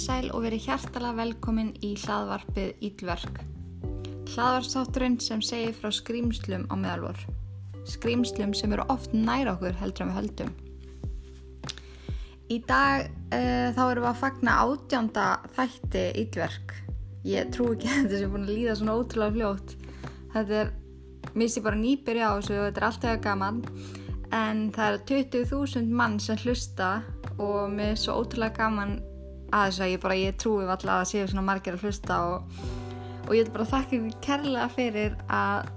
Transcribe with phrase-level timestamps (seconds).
[0.00, 3.40] Komið sæl og verið hjartalega velkomin í hlaðvarpið Ílverk.
[4.32, 7.20] Hlaðvarpsátturinn sem segir frá skrýmslum á meðalvor.
[7.84, 10.54] Skrýmslum sem eru oft næra okkur heldur en við höldum.
[12.48, 15.26] Í dag uh, þá erum við að fagna átjánda
[15.58, 16.74] þætti Ílverk.
[17.28, 19.76] Ég trú ekki að þetta sé búin að líða svona ótrúlega fljótt.
[20.32, 20.72] Þetta er,
[21.36, 23.60] misti bara nýbyrja á þessu þetta er alltaf gaman.
[24.32, 26.90] En það er 20.000 mann sem hlusta
[27.36, 28.96] og mér er svo ótrúlega gaman
[29.50, 32.60] að þess að ég bara, ég trúi alltaf að séu svona margir að hlusta og,
[33.26, 35.70] og ég er bara þakka ykkur kærlega fyrir að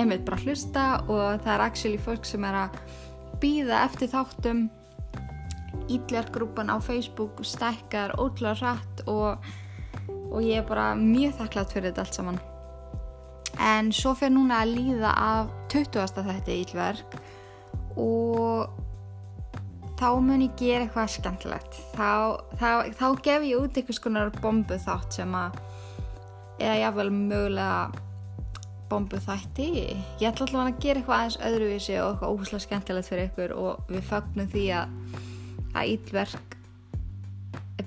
[0.00, 2.78] einmitt bara hlusta og það er actually fólk sem er að
[3.40, 4.68] býða eftir þáttum
[5.90, 9.42] Ídlargrúpan á Facebook stækkar ótrúlega rætt og,
[10.30, 12.40] og ég er bara mjög þakklátt fyrir þetta allt saman
[13.58, 16.22] en svo fyrir núna að líða af 20.
[16.30, 17.16] þetta ídlark
[17.98, 18.79] og
[20.00, 21.80] þá mun ég gera eitthvað skemmtilegt.
[21.92, 25.60] Þá, þá, þá gef ég út einhvers konar bombu þátt sem að
[26.60, 28.06] eða jáfnvel mögulega
[28.90, 29.66] bombu þætti
[30.18, 33.90] ég ætla alltaf að gera eitthvað aðeins öðruvísi og eitthvað óhúslega skemmtilegt fyrir ykkur og
[33.90, 34.96] við fagnum því að
[35.70, 36.56] að ílverk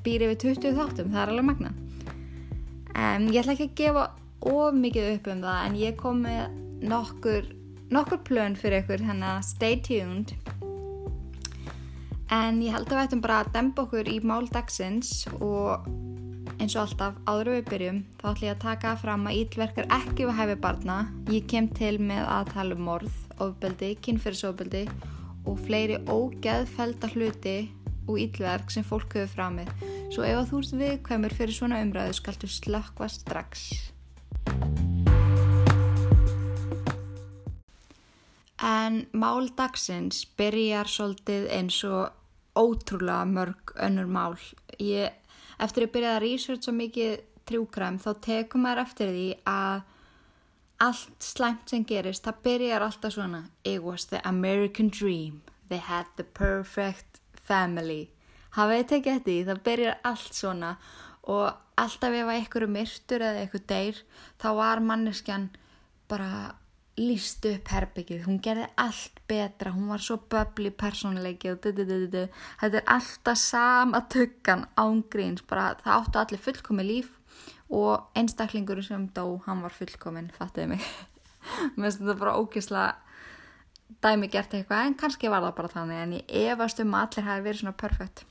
[0.03, 4.05] býr yfir 20 þáttum, það er alveg magna um, ég ætla ekki að gefa
[4.53, 6.57] of mikið upp um það en ég kom með
[6.93, 7.51] nokkur
[7.93, 10.33] nokkur plön fyrir ykkur, hérna stay tuned
[12.33, 15.85] En ég held að við ættum bara að demba okkur í mál dagsins og
[16.57, 20.25] eins og alltaf áður við byrjum þá ætlum ég að taka fram að ílverkar ekki
[20.25, 20.95] við hæfi barna.
[21.29, 24.83] Ég kem til með að tala um morð, ofbeldi, kynferðsofbeldi
[25.45, 27.57] og fleiri ógeðfelda hluti
[28.07, 29.69] og ílverk sem fólk höfðu frá mig.
[30.15, 33.69] Svo ef þú ert viðkvæmur fyrir svona umræðu skaltu slökkva strax.
[38.63, 42.22] En mál dagsins byrjar svolítið eins og
[42.59, 44.37] ótrúlega mörg önnur mál.
[44.79, 45.11] Ég,
[45.57, 47.15] eftir að byrja að researcha mikið
[47.49, 49.81] trjúkræm þá tekum maður eftir því að
[50.83, 56.05] allt slæmt sem gerist, það byrjar alltaf svona It was the American dream, they had
[56.17, 58.09] the perfect family.
[58.53, 60.71] Hafið þið tekið eftir því, það byrjar allt svona
[61.23, 61.45] og
[61.79, 64.01] alltaf ef eitthvað er myrtur eða eitthvað deyr,
[64.41, 65.47] þá var manneskjan
[66.11, 66.29] bara
[66.99, 72.27] líst upp herbyggið, hún gerði allt betra, hún var svo böbli persónleiki og dududududu
[72.61, 77.15] þetta er alltaf sama tökkan ángríns, bara það áttu allir fullkomi líf
[77.73, 80.85] og einstaklingur sem dó, hann var fullkomin fattuði mig.
[81.73, 82.91] Mér finnst þetta bara ógeðslega
[84.03, 87.29] dæmi gert eitthvað, en kannski var það bara þannig en ég efast um að allir
[87.31, 88.25] hafi verið svona perfekt.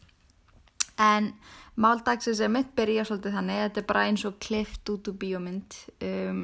[1.02, 1.32] En
[1.82, 5.82] máldagsins er mitt byrja svolítið þannig, þetta er bara eins og klift út úr bíómynd.
[6.06, 6.42] Um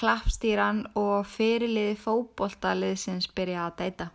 [0.00, 4.06] klappstýran og fyrirliði fókbóltaliðsins byrja að deyta.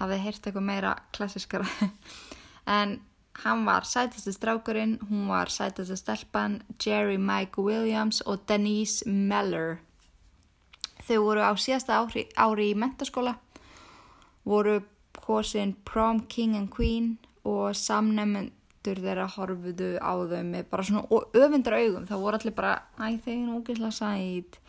[0.00, 1.66] Hafið heyrt eitthvað meira klassiskara.
[2.78, 2.98] en
[3.44, 9.78] hann var sætastu strákurinn, hún var sætastu stelpan, Jerry Mike Williams og Denise Meller.
[11.06, 13.36] Þau voru á síðasta ári, ári í mentaskóla,
[14.44, 14.80] voru
[15.26, 17.14] hósinn Prom King and Queen
[17.46, 22.10] og samnefnendur þeirra horfuðu á þau með bara svona öfundra augum.
[22.10, 24.60] Það voru allir bara, æ þeir eru ógeðslega sætt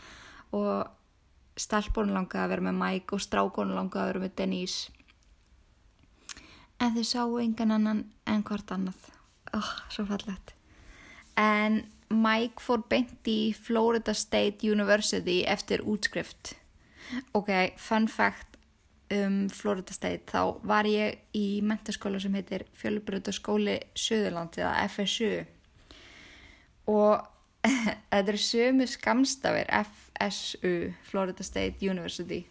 [0.56, 4.94] og stelpunum langaði að vera með Mike og strákunum langaði að vera með Denise.
[6.78, 9.10] En þau sáu engan annan en hvort annað.
[9.58, 10.58] Oh, svo fallett
[11.38, 16.56] en Mike fór beint í Florida State University eftir útskrift.
[17.38, 18.58] Ok, fun fact
[19.14, 20.26] um Florida State.
[20.32, 25.32] Þá var ég í mentaskóla sem heitir Fjölbröðaskóli Suðurland eða FSU
[26.88, 27.28] og
[28.12, 32.46] þetta er sömu skamstafir FSU, Florida State University.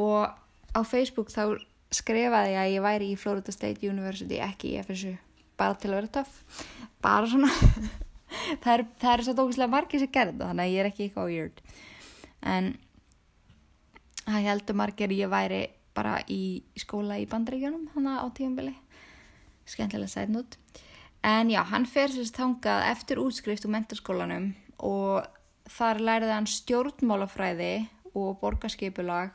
[0.00, 0.28] Og
[0.72, 1.58] á Facebook þá
[1.92, 5.16] skrifaði ég að ég væri í Florida State University ekki í FSU
[5.60, 6.64] bara til að vera töff.
[7.04, 7.50] Bara svona
[8.62, 11.30] það eru er svo tókislega margir sem gerði það þannig að ég er ekki eitthvað
[11.32, 11.62] weird.
[12.42, 12.72] En
[14.24, 15.62] það heldur margir ég væri
[15.92, 18.74] bara í skóla í bandregjunum þannig á tíumbili
[19.68, 20.56] skemmtilega sætnút
[21.22, 24.48] En já, hann fer sérst þangað eftir útskrift úr mentarskólanum
[24.82, 25.28] og
[25.70, 27.74] þar læriði hann stjórnmálafræði
[28.18, 29.30] og borgarskipulag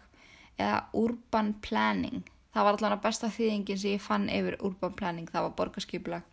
[0.60, 2.26] eða urban planning.
[2.52, 6.28] Það var allavega besta þýðingin sem ég fann yfir urban planning, það var borgarskipulag.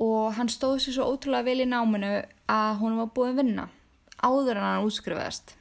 [0.00, 2.12] Og hann stóði sér svo ótrúlega vel í náminu
[2.50, 3.68] að hún var búin vinna
[4.20, 5.56] áður en hann útskrifaðist.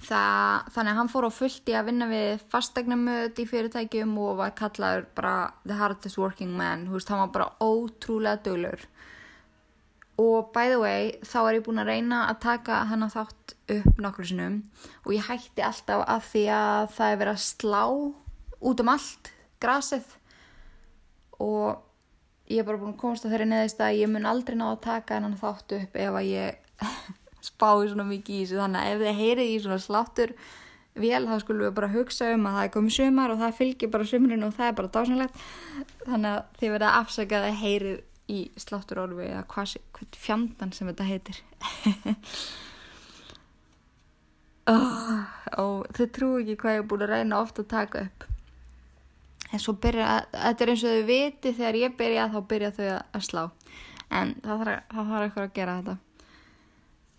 [0.00, 4.38] Það, þannig að hann fór á fullt í að vinna við fastegnamöð í fyrirtækjum og
[4.38, 5.34] var kallaður bara
[5.66, 8.86] the hardest working man, þú veist, hann var bara ótrúlega dölur
[10.20, 13.54] og by the way, þá er ég búin að reyna að taka hann að þátt
[13.76, 14.56] upp nokkur sinnum
[15.06, 17.84] og ég hætti alltaf af því að það er verið að slá
[18.70, 19.30] út um allt
[19.62, 20.10] grasið.
[21.40, 21.80] Og
[22.52, 24.82] ég er bara búin að komast að þeirri neðist að ég mun aldrei ná að
[24.90, 26.84] taka hennan þáttu upp ef að ég
[27.60, 28.58] spái svona mikið í þessu.
[28.60, 30.34] Þannig að ef þið heyrið í svona sláttur
[31.00, 33.90] vel þá skulum við bara hugsa um að það er komið sumar og það fylgir
[33.92, 35.44] bara sumrun og það er bara dásanlegt
[36.06, 40.90] þannig að þið verða afsakað að heyrið í sláttur orfi eða hvað, hvað fjandan sem
[40.90, 41.40] þetta heitir.
[44.70, 45.22] Oh,
[45.58, 48.26] og þau trú ekki hvað ég er búin að reyna ofta að taka upp.
[49.50, 52.84] En svo byrja, þetta er eins og þau viti þegar ég byrja þá byrja þau
[52.92, 53.42] að slá.
[54.14, 55.96] En það þarf eitthvað að gera þetta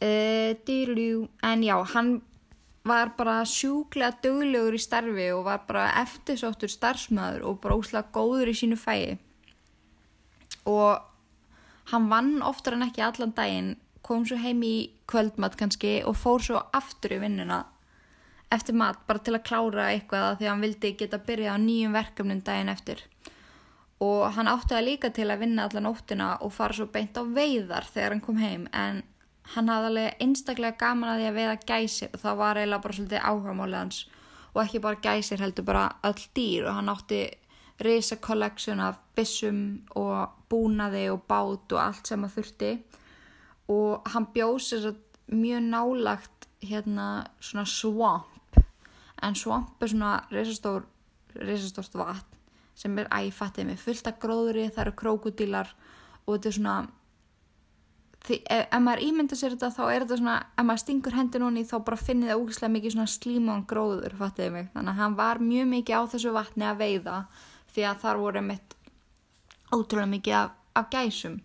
[0.01, 2.21] uh, en já, hann
[2.83, 8.49] var bara sjúklega döglegur í starfi og var bara eftirsóttur starfsmöður og bara óslega góður
[8.49, 9.19] í sínu fæi.
[10.65, 10.97] Og
[11.91, 16.41] hann vann oftar en ekki allan daginn kom svo heim í kvöldmatt kannski og fór
[16.41, 17.61] svo aftur í vinnuna
[18.51, 21.95] eftir mat bara til að klára eitthvað því að hann vildi geta byrjað á nýjum
[21.95, 23.05] verkefnum daginn eftir.
[24.01, 27.23] Og hann átti að líka til að vinna allan óttina og fara svo beint á
[27.23, 29.03] veiðar þegar hann kom heim en
[29.55, 32.97] hann hafði alveg einstaklega gaman að því að veiða gæsir og það var eiginlega bara
[32.97, 34.01] svolítið áhagamálið hans.
[34.51, 37.21] Og ekki bara gæsir heldur bara öll dýr og hann átti
[37.81, 39.61] reysa collection af bissum
[39.97, 42.71] og búnaði og bát og allt sem að þurfti.
[43.71, 44.91] Og hann bjóð sér
[45.31, 47.07] mjög nálagt hérna
[47.39, 48.59] svona swamp.
[49.21, 50.85] En svamp er svona reysastór
[51.35, 52.39] reysastórt vatn
[52.75, 55.69] sem er æfattið með fullt af gróðri það eru krókudílar
[56.25, 56.75] og þetta er svona
[58.25, 61.43] því, ef, ef maður ímynda sér þetta þá er þetta svona ef maður stingur hendur
[61.43, 65.17] núni þá bara finnir það ógislega mikið svona slímán gróður fattiði mig, þannig að hann
[65.19, 67.15] var mjög mikið á þessu vatni að veiða
[67.71, 68.77] því að þar voru mitt
[69.71, 71.39] ótrúlega mikið af, af gæsum.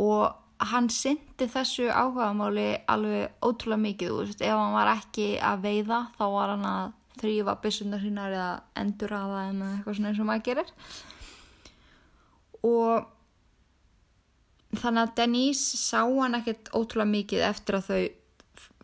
[0.00, 6.02] Og hann syndi þessu áhugamáli alveg ótrúlega mikið veist, ef hann var ekki að veiða
[6.18, 8.50] þá var hann að þrýfa byssundar sínar eða
[8.80, 10.74] endur aða eða eitthvað svona eins og maður gerir.
[12.68, 13.08] Og
[14.78, 18.00] þannig að Denise sá hann ekkert ótrúlega mikið eftir að þau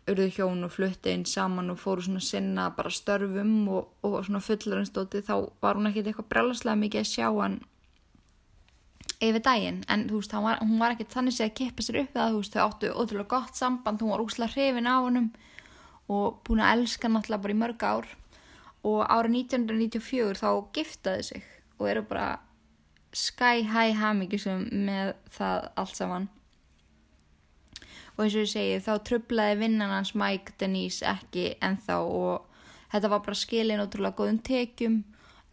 [0.07, 4.43] urðu hjón og flutti inn saman og fóru svona sinna bara störfum og, og svona
[4.43, 7.57] fullarinstóti þá var hún ekkert eitthvað brelaslega mikið að sjá hann
[9.17, 9.81] yfir daginn.
[9.89, 12.55] En þú veist, var, hún var ekkert þannig að kippa sér upp það, þú veist,
[12.55, 15.29] þau áttu ótrúlega gott samband, hún var úslega hrifin á hannum
[16.07, 18.11] og búin að elska náttúrulega bara í mörg ár.
[18.87, 21.47] Og árið 1994 þá giftaði sig
[21.77, 22.27] og eru bara
[23.15, 26.27] sky high hamigisum með það allt saman.
[28.17, 32.47] Og eins og ég segi þá trublaði vinnan hans Mike Denise ekki ennþá og
[32.91, 35.03] þetta var bara skilin ótrúlega góðum tekjum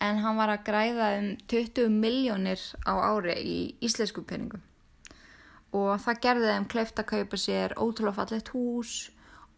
[0.05, 4.63] en hann var að græða um 20 miljónir á ári í íslensku peningum.
[5.75, 8.95] Og það gerði þeim kleift að kaupa sér ótrúlega fallet hús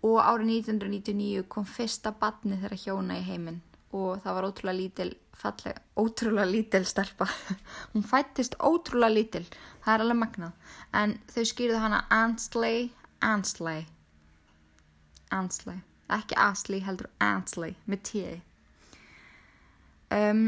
[0.06, 3.62] og árið 1999 kom fyrsta badni þeirra hjóna í heiminn
[3.96, 7.28] og það var ótrúlega lítil falleg, ótrúlega lítil stelpa.
[7.92, 9.44] Hún fættist ótrúlega lítil
[9.84, 10.70] það er alveg magnað.
[10.96, 12.88] En þau skýrðu hana Ansley
[13.24, 13.84] Ansley.
[15.34, 18.36] Ansley ekki Astley heldur Ansley með tíði
[20.14, 20.46] um,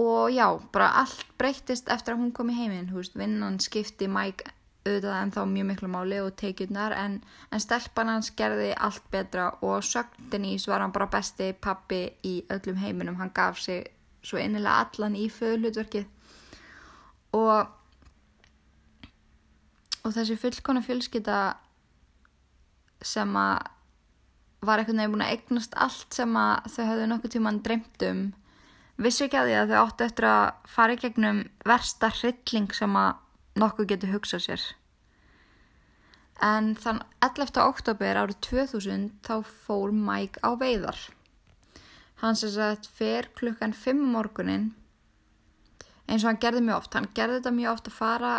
[0.00, 4.08] og já, bara allt breyttist eftir að hún kom í heiminn, hú veist, vinnan skipti
[4.10, 4.50] Mike
[4.84, 7.16] auðvitað en þá mjög miklu máli og teikjurnar en,
[7.50, 12.80] en stelpan hans gerði allt betra og sögndinís var hann bara besti pappi í öllum
[12.82, 13.86] heiminum, hann gaf sig
[14.24, 16.04] svo innilega allan í föðlutverkið
[17.38, 17.72] og
[20.04, 21.38] og þessi fullkona fjölskytta
[23.04, 23.70] sem að
[24.64, 28.22] var veginn búin að eignast allt sem að þau hafðu nokkuð tíman dreymt um
[29.00, 32.96] vissu ekki að því að þau áttu eftir að fara í gegnum versta hrylling sem
[33.00, 34.64] að nokkuð getur hugsað sér
[36.42, 37.60] en þann 11.
[37.62, 39.36] oktober árið 2000 þá
[39.66, 40.98] fór Mike á veiðar.
[42.22, 44.72] Hann sem sagt fer klukkan 5 morgunin
[46.08, 46.94] eins og hann gerði mjög oft.
[46.94, 48.34] Hann gerði þetta mjög oft að fara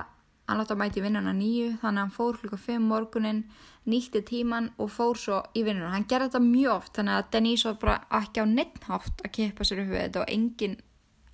[0.46, 3.42] hann látti að mæti vinnuna nýju þannig að hann fór klukka 5 morgunin
[3.90, 5.94] nýtti tíman og fór svo í vinnuna.
[5.94, 9.66] Hann gerði þetta mjög oft þannig að Denise var bara ekki á neittnátt að kippa
[9.66, 10.78] sér upp við þetta og engin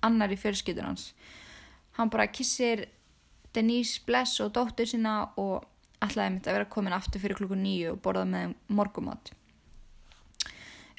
[0.02, 1.12] annar í fjölskytun hans.
[1.98, 2.86] Hann bara kissir
[3.52, 5.68] Denise bless og dóttur sína og
[6.02, 9.32] ætlaði mitt að vera komin aftur fyrir klukku nýju og borða með morgumat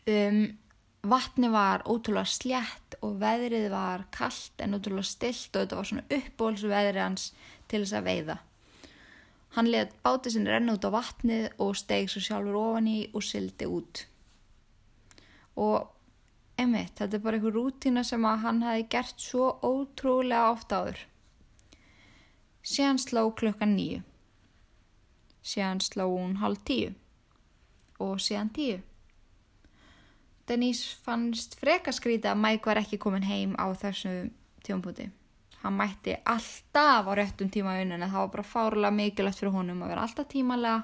[0.08, 0.58] um,
[1.04, 6.06] vatni var ótrúlega slétt og veðrið var kallt en ótrúlega stilt og þetta var svona
[6.18, 7.30] uppbólsveðri hans
[7.68, 8.38] til þess að veiða.
[9.54, 13.26] Hann let bátið sinni renna út á vatnið og steg svo sjálfur ofan í og
[13.26, 14.06] sildi út.
[15.62, 15.92] Og
[16.58, 21.04] einmitt, þetta er bara einhver rútina sem að hann hafi gert svo ótrúlega oft áður.
[22.64, 24.02] Síðan sló klukkan nýju.
[25.44, 26.94] Síðan sló hún hálf tíu.
[28.00, 28.80] Og síðan tíu.
[30.48, 34.32] Denise fannst frekaskríti að Mike var ekki komin heim á þessu
[34.64, 35.12] tjónputi.
[35.64, 39.84] hann mætti alltaf á réttum tíma í vinnunni, það var bara fárlega mikilvægt fyrir honum
[39.84, 40.82] að vera alltaf tímalega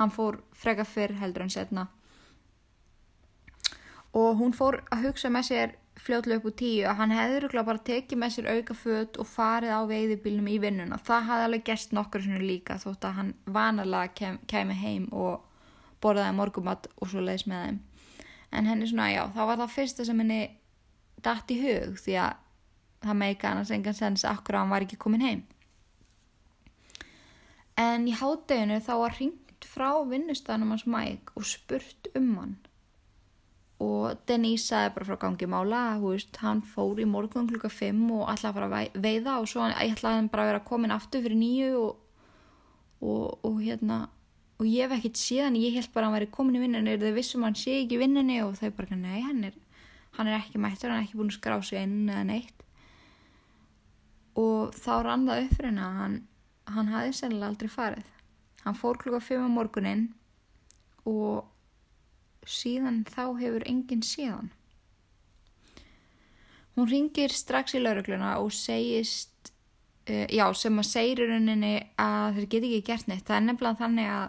[0.00, 1.86] hann fór freka fyrr heldur en setna
[4.16, 7.84] og hún fór að hugsa með sér fljóðlega upp úr tíu að hann hefði bara
[7.90, 10.98] tekið með sér auka född og farið á veiðibílnum í vinnuna.
[11.04, 15.44] Það hafði alveg gerst nokkur svona líka þótt að hann vanalega kem, kemi heim og
[16.00, 17.80] borðaði morgumatt og svo leiðis með þeim.
[18.50, 20.40] En henni svona, já, þá var það fyrsta sem henni
[21.20, 22.40] dætt í hug því að
[23.04, 25.44] það meika annars engan sens akkur að hann var ekki komin heim.
[27.80, 32.58] En í hátteginu þá var ringt frá vinnustanum hans Mike og spurt um hann
[33.80, 38.28] og Denise sagði bara frá gangi mála veist, hann fór í morgun klukka 5 og
[38.28, 41.40] ætlaði að fara að veiða og svo ætlaði hann bara að vera komin aftur fyrir
[41.40, 41.92] nýju og,
[43.00, 44.02] og, og hérna
[44.60, 46.92] og ég hef ekkert síðan, ég held bara að hann væri komin í vinnunni.
[46.92, 48.40] Er það vissum hann sé ekki í vinnunni?
[48.44, 49.54] Og þau bara, nei, hann er,
[50.18, 52.64] hann er ekki mættur hann er ekki búin að skrá sig inn eða neitt.
[54.40, 56.18] Og þá rann það upp fyrir henn hann,
[56.76, 58.10] hann hafði sennilega aldrei farið.
[58.66, 60.04] Hann fór klukka 5 á morgunin
[61.08, 61.48] og
[62.46, 64.50] síðan þá hefur enginn síðan.
[66.76, 69.52] Hún ringir strax í laurugluna og segist,
[70.08, 73.26] uh, já, sem að segir í rauninni að þeir geti ekki gert neitt.
[73.28, 74.28] Það er nefnilega þannig að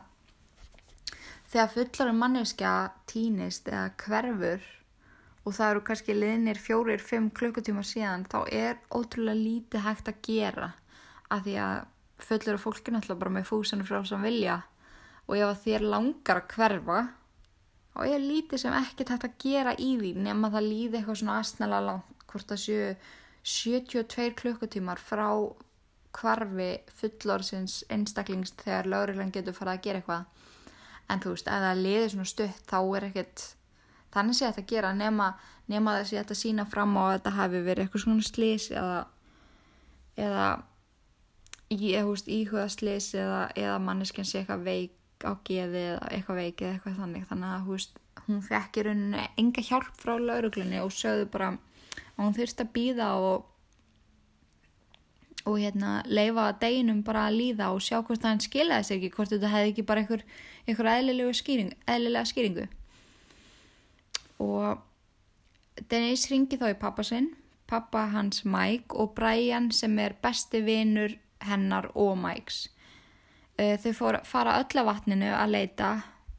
[1.52, 2.76] þegar fullarum manneskja
[3.12, 4.70] týnist eða hverfur
[5.42, 10.22] og það eru kannski liðnir fjórir, fimm klukkutíma síðan, þá er ótrúlega lítið hægt að
[10.28, 10.70] gera
[11.32, 11.80] af því að
[12.22, 14.60] fullur af fólkinu alltaf bara með fúsinu frá sem vilja
[15.28, 17.00] og ef þér langar að hverfa
[17.96, 21.20] og ég er lítið sem ekki tætt að gera í því nema það líði eitthvað
[21.22, 22.92] svona aðsnæla langt hvort það séu
[23.44, 25.28] 72 klukkutímar frá
[26.16, 26.70] kvarfi
[27.00, 30.26] fullorðsins einstaklings þegar lauruglan getur farið að gera eitthvað.
[31.12, 33.46] En þú veist, ef það liði svona stutt þá er ekkert
[34.12, 35.30] þannig sé þetta að gera nema,
[35.72, 39.00] nema þessi að þetta sína fram að þetta hafi verið eitthvað svona slís eða
[40.20, 40.48] eða
[41.72, 47.00] íhuga slís eða, eða manneskinn sé eitthvað veik á geði eða eitthvað veikið eða eitthvað
[47.02, 47.28] þannig.
[47.30, 52.22] Þannig að veist, hún fekk í rauninni enga hjálp frá lauruglunni og sögðu bara að
[52.22, 53.48] hún þurfti að býða og
[55.42, 59.16] og hérna leifa deginum bara að líða og sjá hvort það hann skiljaði sér ekki
[59.16, 60.24] hvort þetta hefði ekki bara einhver,
[60.70, 62.68] einhver eðlilega, skýring, eðlilega skýringu.
[64.46, 67.32] Og Denise ringi þá í pappa sinn
[67.72, 71.16] pappa hans Mike og Brian sem er besti vinnur
[71.48, 72.66] hennar og Mikes
[73.58, 75.92] þau fór, fara öll að vatninu að leita,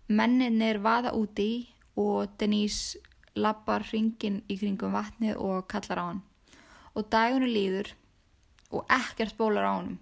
[0.08, 3.00] menninir vaða úti og Denise
[3.36, 6.22] lappar hringin í kringum vatnið og kallar á hann.
[6.96, 7.92] Og dagunni líður
[8.72, 9.94] og ekkert bólar á hann.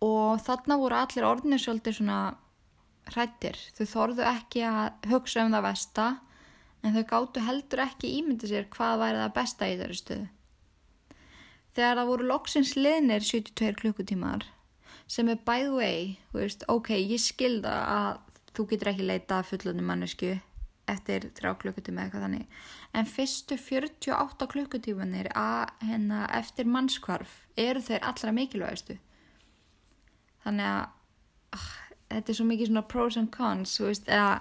[0.00, 2.20] Og þarna voru allir orðinir svolítið svona
[3.10, 3.58] hrættir.
[3.76, 6.06] Þau þorðu ekki að hugsa um það besta
[6.80, 10.28] en þau gáttu heldur ekki ímyndi sér hvað væri það besta í þeirri stöðu.
[11.76, 14.46] Þegar það voru loksins liðnir 72 klukkutímar
[15.10, 19.90] sem er by the way, veist, ok, ég skilda að þú getur ekki leita fullunum
[19.90, 20.36] mannesku
[20.90, 22.46] eftir þrjá klukkutíma eitthvað þannig.
[22.94, 28.98] En fyrstu 48 klukkutímanir að hérna eftir mannskvarf eru þeir allra mikilvægastu
[30.44, 31.68] þannig að ah,
[32.10, 34.40] þetta er svo mikið svona pros and cons veist, eða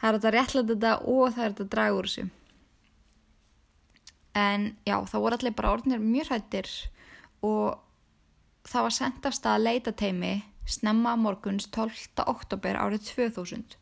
[0.00, 2.26] það er þetta réttlega þetta og það er þetta dragur þessu.
[4.34, 6.70] En já, þá voru allir bara orðinir mjög hættir
[7.46, 7.80] og
[8.64, 10.34] það var sendt af stað leitateimi
[10.68, 12.24] snemma morguns 12.
[12.26, 13.76] oktober árið 2000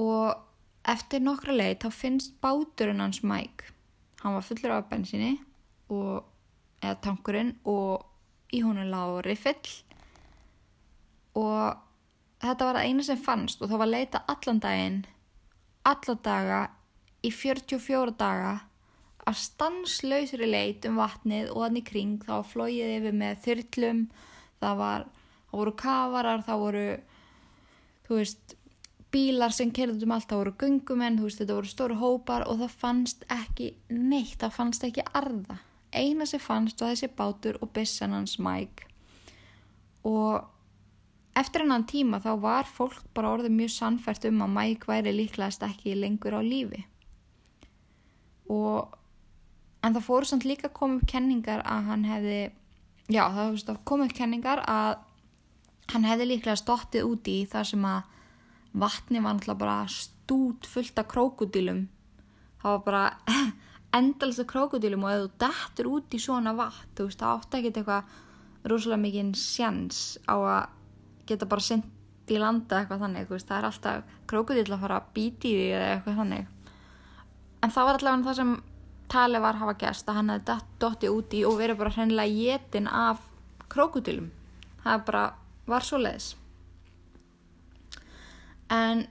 [0.00, 3.72] og eftir nokkra leit þá finnst báturinn hans Mike
[4.20, 5.38] hann var fullur af bensinni
[5.92, 6.24] og,
[6.82, 8.04] eða tankurinn og
[8.54, 9.72] í honum lág riffill
[11.40, 11.80] og
[12.44, 15.02] þetta var það eina sem fannst og þá var leita allan daginn
[15.88, 16.60] alla daga
[17.24, 18.54] í 44 daga
[19.24, 24.02] að stanslausri leit um vatnið og þannig kring þá flóið yfir með þyrlum
[24.60, 25.06] það, var,
[25.50, 26.86] það voru kafarar það voru
[28.08, 28.56] veist
[29.14, 32.80] bílar sem kerðum um allt það voru gungumenn, veist þetta voru stóru hópar og það
[32.80, 35.60] fannst ekki neitt það fannst ekki arða.
[35.94, 38.88] Eina sem fannst var þessi bátur og bissan hans Mike.
[40.04, 40.42] Og
[41.38, 45.62] eftir hennan tíma þá var fólk bara orðið mjög sannfært um að Mike væri líklegast
[45.66, 46.82] ekki lengur á lífi.
[48.50, 48.98] Og
[49.84, 52.38] en það fóru samt líka að koma upp kenningar að hann hefði
[53.12, 54.96] já það kom upp kenningar að
[55.92, 58.12] hann hefði líklega stóttið úti í þar sem að
[58.84, 61.84] vatni var náttúrulega bara stút fullt af krókudílum
[62.62, 63.42] það var bara
[63.98, 67.60] endalast af krókudílum og ef þú dættur út í svona vatn þú veist það átti
[67.60, 68.22] ekkert eitthvað
[68.64, 70.62] rosalega mikið sjans á að
[71.28, 75.10] geta bara sendt í landa eitthvað þannig veist, það er alltaf krókudíl að fara að
[75.16, 76.46] bíti í því eða eitthvað þannig.
[77.64, 78.54] En það var allavega það sem
[79.08, 83.22] tali var hafa gæst að hann hefði dotti úti og verið bara hrennilega jétin af
[83.72, 84.30] krókudilum
[84.84, 85.24] það bara
[85.66, 86.34] var svo leiðis
[88.72, 89.06] en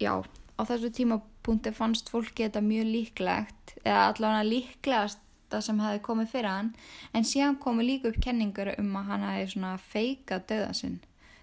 [0.00, 0.12] já
[0.58, 6.32] á þessu tímapunkti fannst fólki þetta mjög líklegt eða allavega líklegast það sem hefði komið
[6.32, 6.72] fyrir hann
[7.16, 10.98] en síðan komu líka upp kenningur um að hann hefði svona feika döða sinn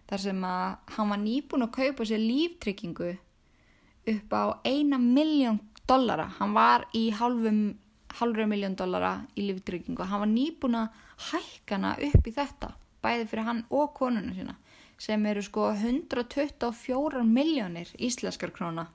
[0.09, 3.15] þar sem að hann var nýbúin að kaupa sér líftryggingu
[4.13, 6.29] upp á eina miljón dollara.
[6.39, 7.75] Hann var í halvum
[8.19, 10.05] halvra miljón dollara í líftryggingu.
[10.07, 11.01] Hann var nýbúin að
[11.31, 12.71] hækana upp í þetta
[13.03, 14.55] bæði fyrir hann og konuna sína
[14.97, 18.87] sem eru sko 124 miljónir íslenskar króna.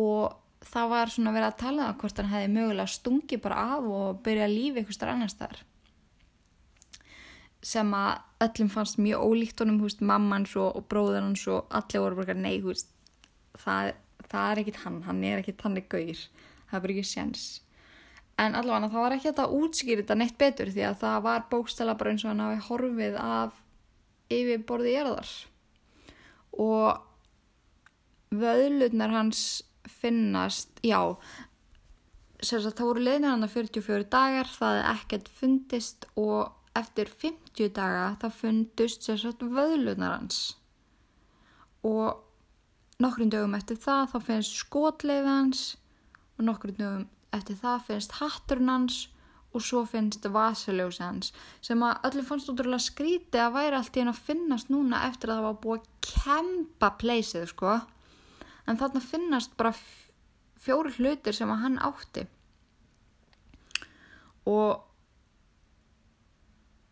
[0.00, 0.32] Og
[0.64, 4.22] það var svona verið að tala um hvort hann hefði mögulega stungi bara af og
[4.24, 5.64] byrja að lífi eitthvað þar
[7.66, 12.04] sem að öllum fannst mjög ólíkt honum, húst, mammans og, og bróður hans og allir
[12.04, 12.92] voru bara nei, húst,
[13.58, 13.96] það,
[14.36, 16.26] það er ekkit hann, hann er ekkit hann er gauðir,
[16.68, 17.46] það er bara ekki séns.
[18.36, 21.46] En allavega það var ekki þetta að útskýra þetta neitt betur því að það var
[21.52, 23.62] bókstala bara eins og hann hafi horfið af
[24.36, 25.32] yfir borðið erðar
[26.56, 29.40] og vöðlutnar hans
[29.86, 31.14] finnast, já,
[32.42, 38.08] það voru leiðin hann að 44 dagar, það er ekkert fundist og eftir 50 daga
[38.20, 39.06] það fundust
[39.40, 40.56] vöðlunar hans.
[41.86, 42.25] Og
[43.02, 45.66] nokkrum dögum eftir það þá finnst skotleif hans
[46.38, 47.04] og nokkrum dögum
[47.36, 49.02] eftir það finnst hatturinn hans
[49.56, 51.32] og svo finnst vasaljósi hans
[51.64, 55.32] sem að öllum fannst útrúlega skríti að væri allt í henn að finnast núna eftir
[55.32, 57.76] að það var búið að kempa pleysið sko.
[58.66, 59.72] En þarna finnast bara
[60.60, 62.26] fjóru hlutir sem að hann átti.
[64.50, 64.82] Og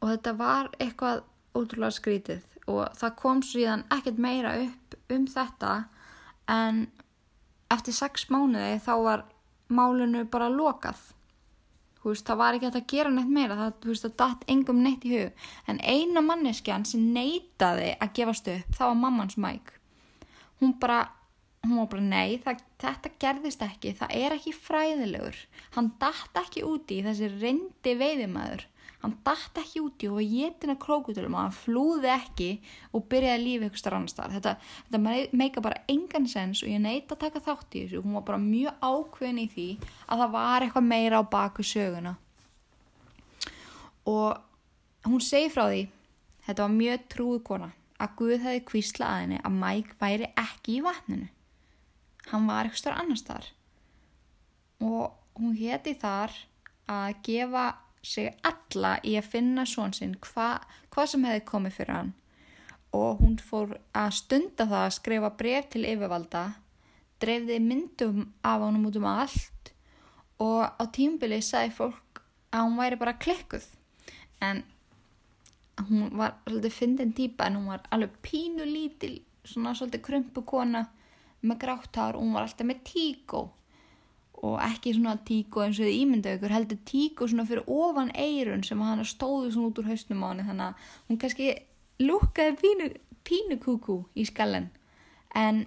[0.00, 1.25] og þetta var eitthvað
[1.56, 5.73] ótrúlega skrítið og það kom síðan ekkert meira upp um þetta
[6.50, 6.86] en
[7.72, 9.26] eftir sex mánuði þá var
[9.68, 11.00] málunu bara lokað.
[12.04, 13.56] Veist, það var ekki að gera neitt meira.
[13.56, 15.47] Það, veist, það datt engum neitt í hug.
[15.73, 19.73] En eina manneskjan sem neytaði að gefast upp það var mammans mæk
[20.64, 21.12] hún bara
[21.62, 23.95] hún var bara nei, það, þetta gerðist ekki.
[23.97, 25.38] Það er ekki fræðilegur.
[25.76, 28.66] Hann datt ekki úti í þessi reyndi veiðimæður
[29.04, 32.49] hann dætt ekki úti og var jétin að krókutölum og hann flúði ekki
[32.97, 34.54] og byrjaði að lífi eitthvað starf annars þar þetta,
[34.88, 35.00] þetta
[35.40, 38.00] meika bara engan sens og ég neitt að taka þátt í þessu.
[38.04, 39.69] Hún var bara mjög ákveðin í því
[40.08, 42.14] að það var eitthvað meira á baku söguna.
[44.08, 45.84] Og hún segi frá því
[46.49, 50.78] þetta var mjög trúið kona að Guð hefði kvísla að henni að Mike væri ekki
[50.78, 51.28] í vatninu.
[52.32, 53.52] Hann var eitthvað starf annars þar
[54.84, 56.32] og hún hétti þar
[56.90, 57.64] að gefa
[58.04, 60.64] sig alla í að finna svon sinn hvað
[60.95, 62.12] hva sem hefði komið fyrir hann.
[62.95, 66.45] Og hún fór að stunda það að skrifa bref til yfirvalda
[67.23, 69.73] dreifði myndum af honum út um allt
[70.43, 72.23] og á tímbili sagði fólk
[72.54, 73.67] að hún væri bara klikkuð.
[74.45, 74.62] En
[75.88, 80.84] hún var svolítið fyndin týpa en hún var alveg pínu lítil svona svolítið krumpu kona
[81.45, 83.45] með gráttar og hún var alltaf með tíkó
[84.42, 88.64] og ekki svona tíko eins og þið ímyndaðu ykkur heldur tíko svona fyrir ofan eirun
[88.66, 91.49] sem hann stóðu svona út úr hausnum á hann þannig að hún kannski
[92.02, 92.90] lukkaði pínu,
[93.25, 94.70] pínu kúkú í skallen
[95.34, 95.64] en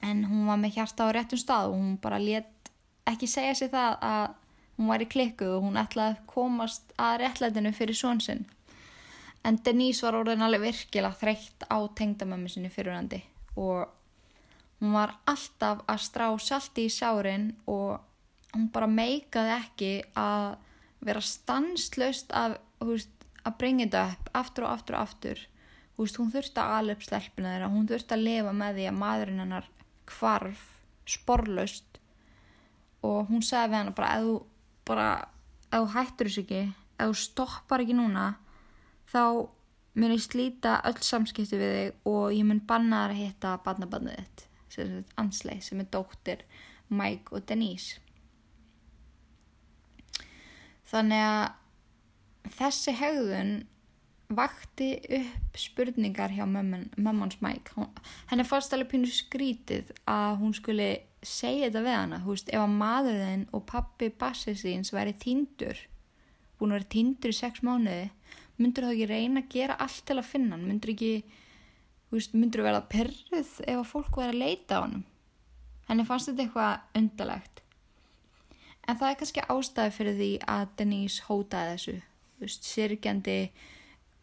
[0.00, 2.70] en hún var með hjarta á réttum stað og hún bara let
[3.08, 4.26] ekki segja sig það að
[4.78, 8.46] hún var í klikkuð og hún ætlaði að komast að réttlætinu fyrir svonsinn
[9.44, 13.22] en Denise var orðin alveg virkilega þreytt á tengdamömmu sinni fyrirhandi
[13.60, 13.88] og
[14.80, 18.00] Hún var alltaf að strá salti í sárin og
[18.54, 20.54] hún bara meikaði ekki að
[21.04, 23.12] vera stanslöst að, húst,
[23.44, 25.44] að bringa þetta upp aftur og aftur og aftur.
[26.00, 28.98] Húst, hún þurfti að ala upp stelpuna þeirra, hún þurfti að lifa með því að
[29.02, 29.70] maðurinn hennar
[30.08, 30.66] kvarf
[31.08, 32.00] sporlaust.
[33.04, 34.36] Og hún sagði við hennar bara ef þú,
[34.88, 35.08] bara,
[35.68, 36.66] ef þú hættur þessu ekki,
[36.96, 38.28] ef þú stoppar ekki núna
[39.12, 39.24] þá
[40.00, 44.20] mun ég slíta öll samskipti við þig og ég mun banna þar að hitta barnabannið
[44.20, 44.49] þitt
[45.20, 46.44] Ansley sem er dóttir
[46.88, 47.98] Mike og Denise.
[50.90, 53.52] Þannig að þessi hegðun
[54.30, 57.86] vakti upp spurningar hjá mömmans Mike.
[58.30, 60.90] Henni fannst alveg pínu skrítið að hún skuli
[61.22, 62.20] segja þetta við hana.
[62.24, 65.86] Þú veist ef að maðurinn og pappi bassi síns væri týndur
[66.60, 68.10] búin að vera týndur í sex mánuði
[68.60, 70.66] myndur þá ekki reyna að gera allt til að finna hann?
[70.68, 71.12] Myndur ekki
[72.10, 75.00] veist, myndur þú verða perruð ef að fólk verða að leita á hann
[75.88, 77.60] henni fannst þetta eitthvað undalegt
[78.90, 81.96] en það er kannski ástæði fyrir því að Denise hótaði þessu.
[82.40, 83.36] Veist, sirkjandi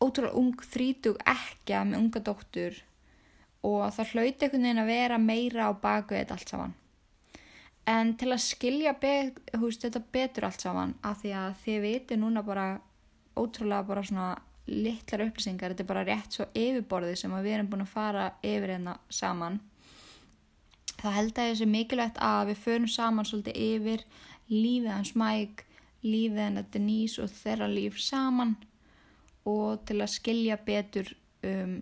[0.03, 2.81] ótrúlega ung þrítug ekki með unga dóttur
[3.67, 6.75] og það hlauti einhvern veginn að vera meira á baku þetta allt saman.
[7.87, 9.13] En til að skilja be,
[9.61, 12.67] húst, þetta betur allt saman af því að þið viti núna bara
[13.37, 14.27] ótrúlega bara svona
[14.67, 18.75] litlar upplýsingar, þetta er bara rétt svo yfirborði sem við erum búin að fara yfir
[18.75, 19.59] hérna saman.
[20.97, 24.05] Það held að þessi mikilvægt að við förum saman svolítið yfir
[24.49, 25.67] lífið hans Mike,
[26.05, 28.55] lífið hennar Denise og þeirra líf saman
[29.47, 31.13] og til að skilja betur
[31.47, 31.77] um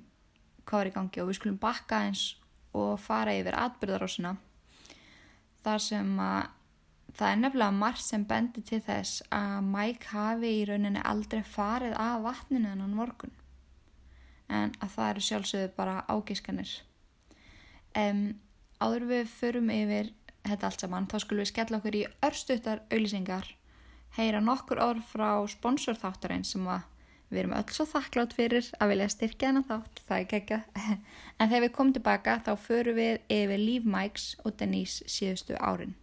[0.65, 2.23] hvað er í gangi og við skulum bakka eins
[2.75, 4.33] og fara yfir atbyrðarósina
[5.65, 6.54] þar sem að
[7.15, 11.95] það er nefnilega margt sem bendir til þess að Mike hafi í rauninni aldrei farið
[11.99, 13.33] af vatninu hennan morgun.
[14.51, 16.73] En að það eru sjálfsögðu bara ágiskanir.
[17.95, 18.25] Um,
[18.83, 20.11] áður við förum yfir
[20.45, 23.47] þetta allt saman þá skulum við skella okkur í örstuttar auðlýsingar
[24.17, 26.85] heyra nokkur orð frá sponsorþáttarinn sem að
[27.31, 30.59] við erum öll svo þakklátt fyrir að vilja styrkja þennan þátt, það er ekki
[31.39, 35.95] en þegar við komum tilbaka þá förum við yfir Líf Mikes og Denise síðustu árin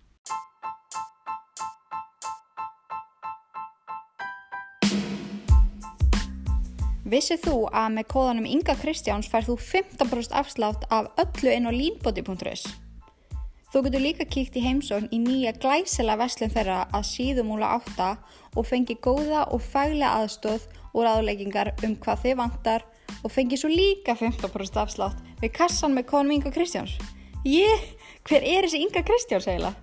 [7.12, 11.72] Vissið þú að með kóðanum Inga Kristjáns fær þú 15% afslátt af öllu inn á
[11.74, 12.62] línbóti.is.
[13.72, 18.14] Þú getur líka kíkt í heimsókn í nýja glæsela veslun þeirra að síðumúla átta
[18.56, 22.88] og fengi góða og faglega aðstóð og ráðleggingar um hvað þið vantar
[23.20, 26.96] og fengi svo líka 15% afslátt við kassan með kóðanum Inga Kristjáns.
[27.44, 27.88] Ég,
[28.24, 29.76] hver er þessi Inga Kristjáns eiginlega?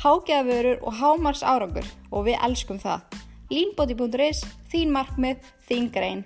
[0.00, 3.04] Hágeðavörur og hámars árangur og við elskum það.
[3.52, 6.24] Línbóti.is, þín markmið, þín grein.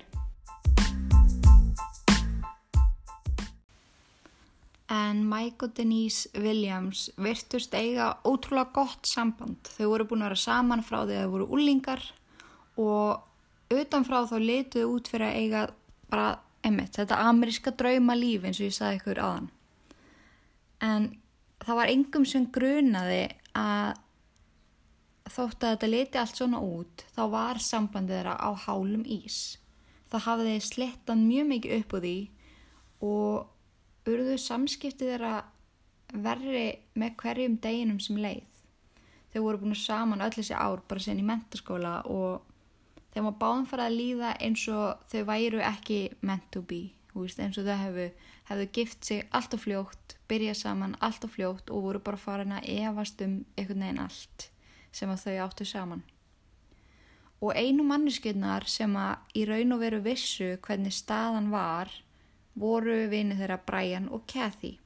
[4.92, 9.66] En Mike og Denise Williams virtust eiga ótrúlega gott samband.
[9.75, 12.05] Þau voru búin að vera saman frá því að þau voru úlingar
[12.79, 15.62] og utanfrá þá letuðu út fyrir að eiga
[16.07, 16.29] bara,
[16.62, 19.49] emmitt, þetta ameríska drauma líf eins og ég sagði ykkur aðan.
[20.87, 21.09] En
[21.64, 23.25] það var engum sem grunaði
[23.59, 23.96] að
[25.35, 29.59] þótt að þetta leti allt svona út, þá var sambandið þeirra á hálum ís.
[30.12, 32.16] Það hafiði slettan mjög mikið upp úr því
[33.07, 33.56] og
[34.07, 35.35] urðu samskiptið þeirra
[36.14, 38.45] verri með hverjum deginum sem leið.
[39.33, 42.47] Þau voru búin saman öll þessi ár bara sen í mentaskóla og
[43.12, 46.83] þeim var báðum farað að líða eins og þau væru ekki meant to be.
[47.16, 48.11] Veist, eins og þau hefðu,
[48.51, 52.53] hefðu gift sig allt og fljótt, byrjað saman allt og fljótt og voru bara farin
[52.53, 54.51] að evast um einhvern veginn allt
[54.92, 56.03] sem að þau áttu saman.
[57.40, 61.92] Og einu manneskjöldnar sem að í raun og veru vissu hvernig staðan var
[62.57, 64.77] voru vinið þeirra Brian og Kathy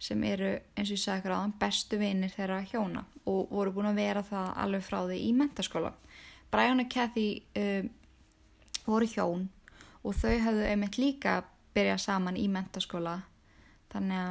[0.00, 3.90] sem eru eins og ég sagði ekki ráðan bestu vinir þeirra hjóna og voru búin
[3.90, 5.92] að vera það alveg frá því í mentaskóla.
[6.50, 7.26] Brian og Kathy
[7.60, 7.90] um,
[8.86, 9.48] voru hjón
[10.00, 11.42] og þau hafðu einmitt líka
[11.76, 13.18] byrjað saman í mentaskóla
[13.92, 14.22] þannig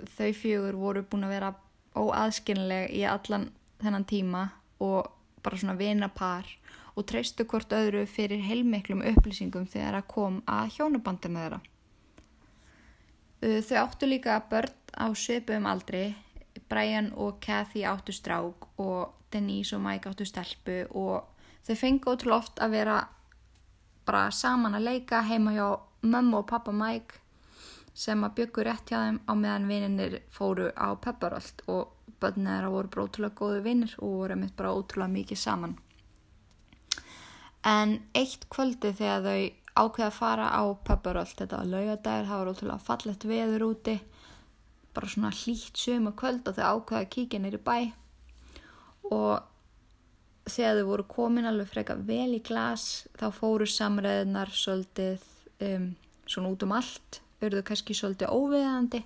[0.00, 1.52] að þau fjögur voru búin að vera
[1.98, 3.50] óaðskynlega í allan
[3.82, 4.46] þennan tíma
[4.80, 5.10] og
[5.44, 6.48] bara svona vinapar
[6.96, 11.60] og treystu hvort öðru fyrir heilmiklum upplýsingum þegar það kom að hjónabandina þeirra.
[13.40, 16.10] Þau áttu líka börn á söpum aldri,
[16.68, 21.24] Brian og Kathy áttu strák og Denise og Mike áttu stelpu og
[21.66, 22.98] þau fengi ótrúlega oft að vera
[24.06, 25.66] bara saman að leika heima hjá
[26.02, 27.20] mömmu og pappa Mike
[27.94, 32.74] sem að byggur rétt hjá þeim á meðan vininir fóru á pepparöld og börnir þeirra
[32.74, 35.78] voru bara ótrúlega góðu vinnir og voru mitt bara ótrúlega mikið saman
[37.66, 39.40] en eitt kvöldi þegar þau
[39.80, 43.96] ákveða að fara á pöpparöld þetta var laugadagir, það var ótrúlega fallett veður úti
[44.94, 47.78] bara svona hlýtt sömu kvöld og þau ákveða að kíkja neyri bæ.
[49.10, 55.24] Og þegar þau voru komin alveg freka vel í glas þá fóru samræðunar svolítið
[55.66, 55.90] um,
[56.26, 59.02] svona út um allt auðvitað kannski svolítið óviðandi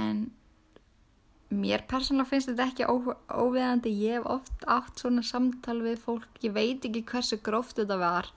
[0.00, 0.26] en
[1.54, 6.28] mér persónulega finnst þetta ekki óviðandi ég hef oft átt svona samtal við fólk.
[6.42, 8.30] Ég veit ekki hversu gróft þetta var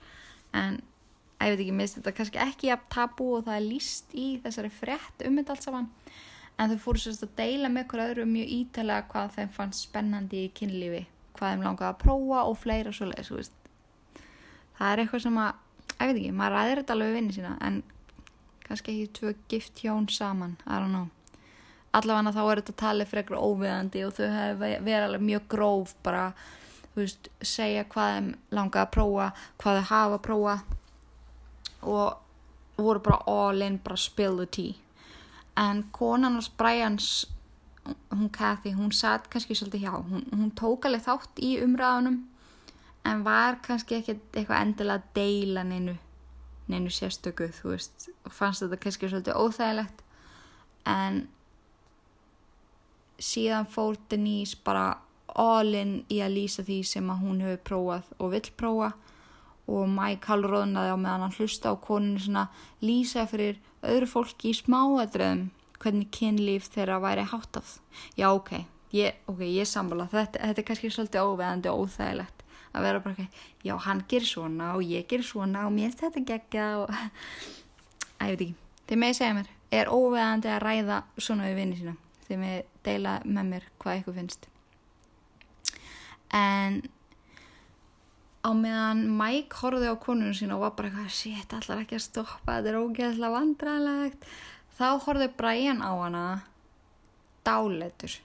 [0.54, 0.82] en
[1.40, 4.74] ég veit ekki, minnst þetta kannski ekki að tabu og það er líst í þessari
[4.74, 5.94] frett um þetta allt saman.
[6.60, 10.44] En þau fóru sérst að deila með hver öðru mjög ítalega hvað þeim fannst spennandi
[10.46, 11.06] í kynlífi
[11.40, 13.54] hvað þeim langaði að prófa og fleira svo leiðis
[14.80, 15.56] það er eitthvað sem að,
[15.92, 17.80] ég veit ekki, maður ræðir þetta alveg vinni sína en
[18.66, 21.08] kannski ekki tvö gift hjón saman, I don't know
[21.98, 26.26] allavega þá er þetta talið frekar óviðandi og þau verið alveg mjög gróf bara,
[26.94, 30.58] þú veist, segja hvað þeim langa að prófa, hvað þau hafa að prófa
[31.80, 34.78] og voru bara all in, bara spill the tea.
[35.60, 37.28] En konan hos Brians
[38.12, 42.20] hún Kathy, hún satt kannski svolítið hjá, hún, hún tók alveg þátt í umræðunum
[43.08, 45.96] en var kannski ekkert eitthvað endilega að deila neinu,
[46.70, 50.04] neinu sérstöku þú veist, og fannst þetta kannski svolítið óþægilegt.
[50.90, 51.22] En
[53.20, 54.98] síðan fór Denise bara
[55.40, 58.90] all in í að lýsa því sem að hún hefur prófað og vill prófa.
[59.70, 62.48] Og Mike halvróðnaði á meðan hann hlusta á koninu svona
[62.82, 67.78] lýsa fyrir öðru fólki í smáadröðum hvernig kynlíf þeirra væri háttaf.
[68.18, 72.86] Já, ok, ég, okay, ég samfala, þetta, þetta er kannski svolítið óveðandi og óþægilegt að
[72.86, 76.68] vera bara ekki, já, hann ger svona og ég ger svona og mér þetta gegja
[76.84, 76.92] og,
[78.20, 78.58] að ég veit ekki,
[78.90, 81.96] þið með segja mér, er óveðandi að ræða svona við vinni sína,
[82.30, 84.48] þið með deila með mér hvað ykkur finnst.
[86.36, 86.80] En
[88.46, 92.06] á meðan Mike horfið á konunum sín og var bara eitthvað, shit, allar ekki að
[92.06, 92.60] stoppa?
[92.60, 94.32] Þetta er ógeðslega vandræðilegt
[94.80, 96.26] þá horfið Brian á hana
[97.44, 98.20] dáletur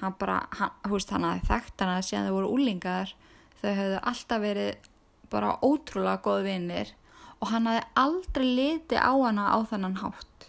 [0.00, 3.12] hann bara, hann, hú veist, hann hafði þekkt hana síðan þau voru úlingar
[3.60, 4.88] þau hefðu alltaf verið
[5.32, 6.92] bara ótrúlega góð vinnir
[7.38, 10.48] og hann hafði aldrei litið á hana á þannan hátt.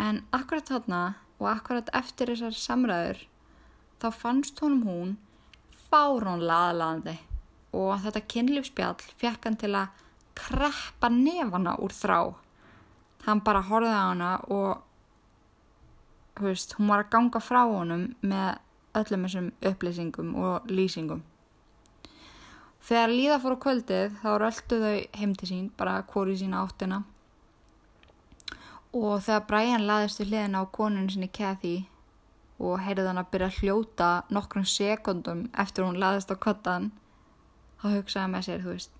[0.00, 1.00] En akkurat þarna
[1.42, 3.24] og akkurat eftir þessar samræður
[4.02, 5.12] þá fannst honum hún
[5.90, 7.16] fárónlega aðlaðandi
[7.76, 10.00] og þetta kynlífspjall fekk hann til að
[10.38, 12.20] kreppa nefana úr þrá.
[13.26, 14.82] Hann bara horfið á hana og
[16.40, 18.58] veist, hún var að ganga frá honum með
[18.98, 21.22] öllum þessum upplýsingum og lýsingum.
[22.82, 27.02] Þegar líða fór á kvöldið þá röldu þau heim til sín, bara hvori sína áttina
[28.92, 31.76] og þegar Brian laðist við hliðina á konun sinni Kathy
[32.62, 36.90] og heyrði hann að byrja að hljóta nokkrum sekundum eftir hún laðist á kottan
[37.82, 38.98] þá hugsaði með sér, þú veist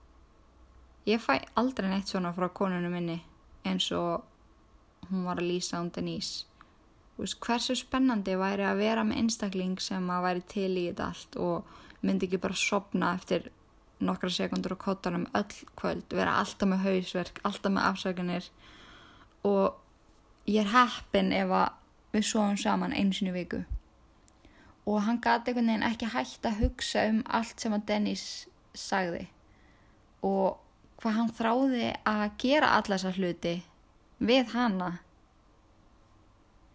[1.07, 3.21] ég fæ aldrei neitt svona frá konunum minni
[3.67, 4.25] eins og
[5.11, 6.47] hún var að lýsa um Denise.
[7.17, 11.09] Þú veist, hversu spennandi væri að vera með einstakling sem að væri til í þetta
[11.11, 13.51] allt og myndi ekki bara sopna eftir
[14.03, 18.49] nokkra sekundur og kottanum öll kvöld, vera alltaf með hausverk alltaf með afsökunir
[19.47, 19.82] og
[20.47, 21.79] ég er heppin ef að
[22.13, 23.63] við svoðum saman einu sinni viku.
[24.87, 28.27] Og hann gati einhvern veginn ekki hægt að hugsa um allt sem að Dennis
[28.75, 29.29] sagði
[30.23, 30.59] og
[31.03, 33.55] hvað hann þráði að gera alla þessar hluti
[34.23, 34.91] við hana.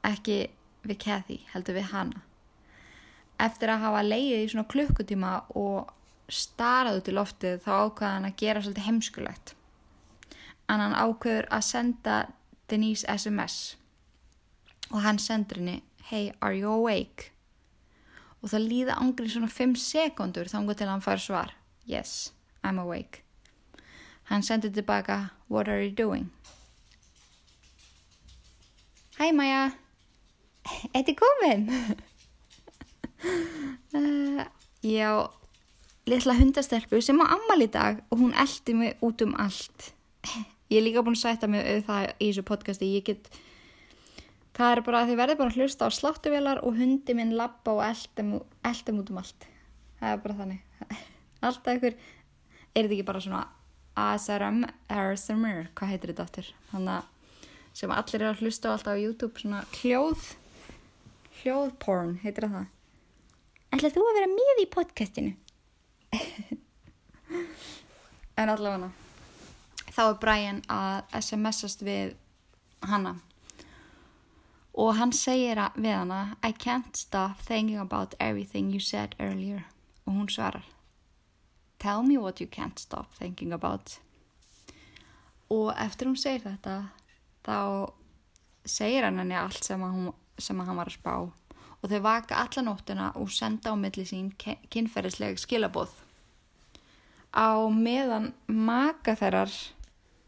[0.08, 0.40] Ekki
[0.88, 2.24] við Kathy heldur við hana.
[3.40, 5.94] Eftir að hafa leiðið í svona klukkutíma og
[6.28, 9.54] starað út í loftið þá ákvaði hann að gera svolítið heimskulegt.
[10.68, 12.18] En hann ákvaður að senda
[12.70, 13.78] Denise SMS
[14.92, 17.32] og hann sendur henni hey are you awake
[18.42, 21.56] og það líða ángrið svona 5 sekundur þá til hann fær svar
[21.88, 23.24] Yes, I'm awake.
[24.24, 26.32] Hann sendi tilbaka, What are you doing?
[29.20, 29.72] Hæ Maja,
[30.94, 31.70] er komin.
[33.96, 34.46] uh,
[34.84, 35.28] já,
[36.06, 39.94] litla hundastelpu sem á ammal í dag og hún eldi mig út um allt.
[40.68, 42.90] Ég er líka búin að sætta mig auð það í þessu podcasti.
[42.98, 43.30] Ég get,
[44.58, 47.76] það er bara að þið verður bara að hlusta á sláttuvelar og hundi minn lappa
[47.78, 48.34] og eldum
[49.00, 49.48] út um allt.
[50.02, 50.64] Það er bara þannig.
[51.48, 53.46] Alltaf einhver er þetta ekki bara svona
[53.98, 56.52] ASRM, ASMR hvað heitir þetta aftur?
[56.74, 57.14] Þannig að
[57.78, 60.22] sem allir er að hlusta á alltaf á YouTube svona hljóð
[61.44, 62.66] hljóðporn heitir það
[63.76, 65.34] ætlaðu þú að vera með í podcastinu?
[68.38, 69.07] En allavega
[69.98, 72.14] þá er Brian að SMS-ast við
[72.86, 73.18] hanna
[74.78, 79.66] og hann segir við hana I can't stop thinking about everything you said earlier
[80.06, 80.66] og hún svarar
[81.80, 84.00] Tell me what you can't stop thinking about.
[85.50, 86.90] Og eftir hún segir þetta,
[87.46, 87.94] þá
[88.66, 90.10] segir hann henni allt sem, hún,
[90.42, 91.14] sem hann var að spá.
[91.78, 95.94] Og þau vaka alla nóttina og senda á milli sín kynferðisleg skilabóð.
[97.30, 99.54] Á meðan maka þeirrar,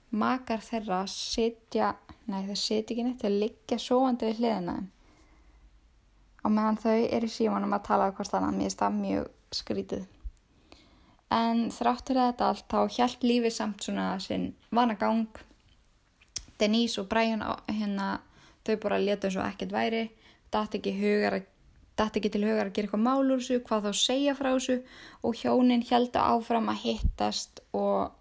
[0.10, 1.93] makar þeirra sitja,
[2.30, 4.78] nei þau sitja ekki neitt, þau liggja sovandi við hliðina.
[6.39, 10.08] Á meðan þau eru símanum að tala hvort þannig að mér er það mjög skrítið.
[11.30, 15.28] En þráttur þetta allt þá hjælt lífið samt svona sinn vanagang.
[16.60, 18.15] Denise og Brian hérna
[18.65, 20.04] þau bara leta eins og ekkert væri.
[20.50, 20.95] Dætt ekki,
[22.17, 24.80] ekki til hugar að gera eitthvað mál úr þessu hvað þá segja frá þessu.
[25.22, 28.15] Og hjónin að áfram að hittast og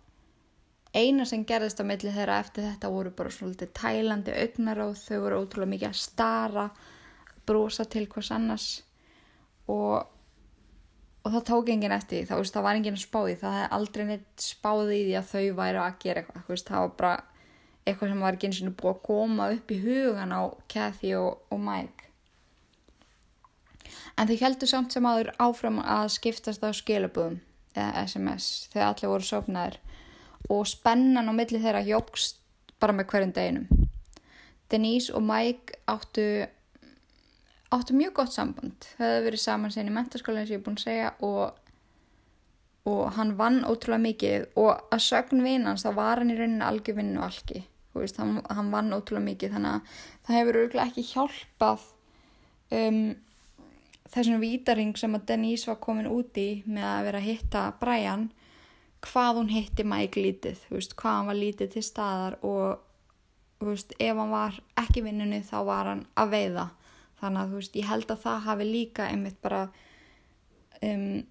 [0.96, 5.18] eina sem gerðist á milli þeirra eftir þetta voru bara svolítið tælandi augnar og þau
[5.24, 6.68] voru ótrúlega mikið að stara
[7.48, 8.68] brosa til hvers annars.
[9.68, 10.06] Og
[11.28, 14.04] og það tók enginn eftir þá veist, það var enginn að spáði það hefði aldrei
[14.08, 17.14] neitt spáði í því að þau væri að gera eitthvað það var bara
[17.84, 21.42] eitthvað sem var ekki eins og búið að koma upp í hugan á Kathy og,
[21.52, 22.08] og Mike.
[24.16, 27.38] En þau heldur samt sem aður áfram að skiptast á skilabúðum
[27.74, 29.78] eða SMS þegar allir voru sopnaðir
[30.48, 32.38] og spennan á milli þeirra hjókst
[32.80, 33.86] bara með hverjum deginum.
[34.70, 36.26] Denise og Mike áttu
[37.72, 38.90] áttu mjög gott samband.
[38.96, 41.58] Þau hefðu verið saman sen í mentaskóla eins og ég er búin að segja og,
[42.88, 44.46] og hann vann ótrúlega mikið.
[44.60, 47.64] Og að sögn vinans þá var hann í rauninni algjör vinnu algi
[47.98, 51.86] veist, hann, hann vann ótrúlega mikið þannig að það hefur örgulega ekki hjálpað
[52.78, 53.00] um,
[54.12, 58.28] þessum vítaring sem að Denise var komin út í með að vera að hitta Brian
[59.08, 64.20] hvað hún hitti Mike lítið veist, hvað hann var lítið til staðar og veist, ef
[64.20, 66.68] hann var ekki vinnunni þá var hann að veiða.
[67.18, 69.64] Þannig að veist, ég held að það hafi líka einmitt bara
[70.86, 71.24] um,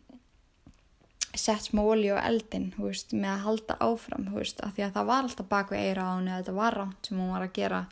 [1.38, 5.50] sett smá olí á eldin, með að halda áfram, af því að það var alltaf
[5.52, 7.84] bak við eira á henni að þetta var ránt sem hún var að gera,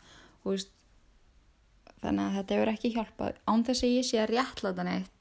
[2.02, 3.38] þannig að þetta hefur ekki hjálpað.
[3.46, 5.15] Án þess að ég sé að réttla þetta neitt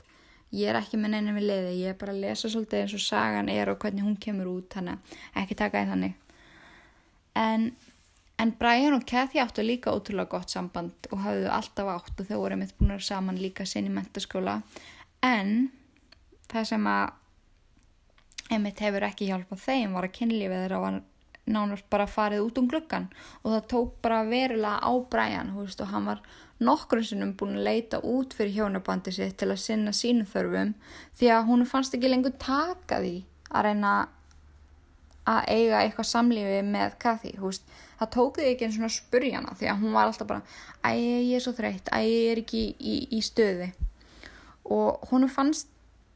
[0.51, 3.03] ég er ekki með neinum við leiði, ég er bara að lesa svolítið eins og
[3.03, 6.21] sagan er og hvernig hún kemur út, þannig að ekki taka í þannig
[7.36, 7.73] en
[8.36, 12.39] En Brian og Kathy áttu líka ótrúlega gott samband og hafðu alltaf átt og þau
[12.41, 14.58] voru mitt búin saman líka sinn í mentaskóla.
[15.23, 15.69] En
[16.51, 20.99] það sem að einmitt hefur ekki hjálpað þeim var að kynlífið þeirra var
[21.45, 23.08] nánast bara farið út um gluggan
[23.43, 26.23] og það tók bara verulega á Brian veist, og hann var
[26.60, 30.73] nokkur sinnum búin að leita út fyrir hjónabandi sitt til að sinna sínu þörfum
[31.19, 33.15] því að hún fannst ekki lengur taka því
[33.51, 33.95] að reyna
[35.25, 37.65] að eiga eitthvað samlífi með Kathy, veist,
[37.99, 40.41] það tók þig ekki eins og spurja hana því að hún var alltaf bara
[40.86, 43.71] æ, ég er svo þreytt, æ, ég er ekki í, í, í stöði
[44.69, 45.69] og hún fannst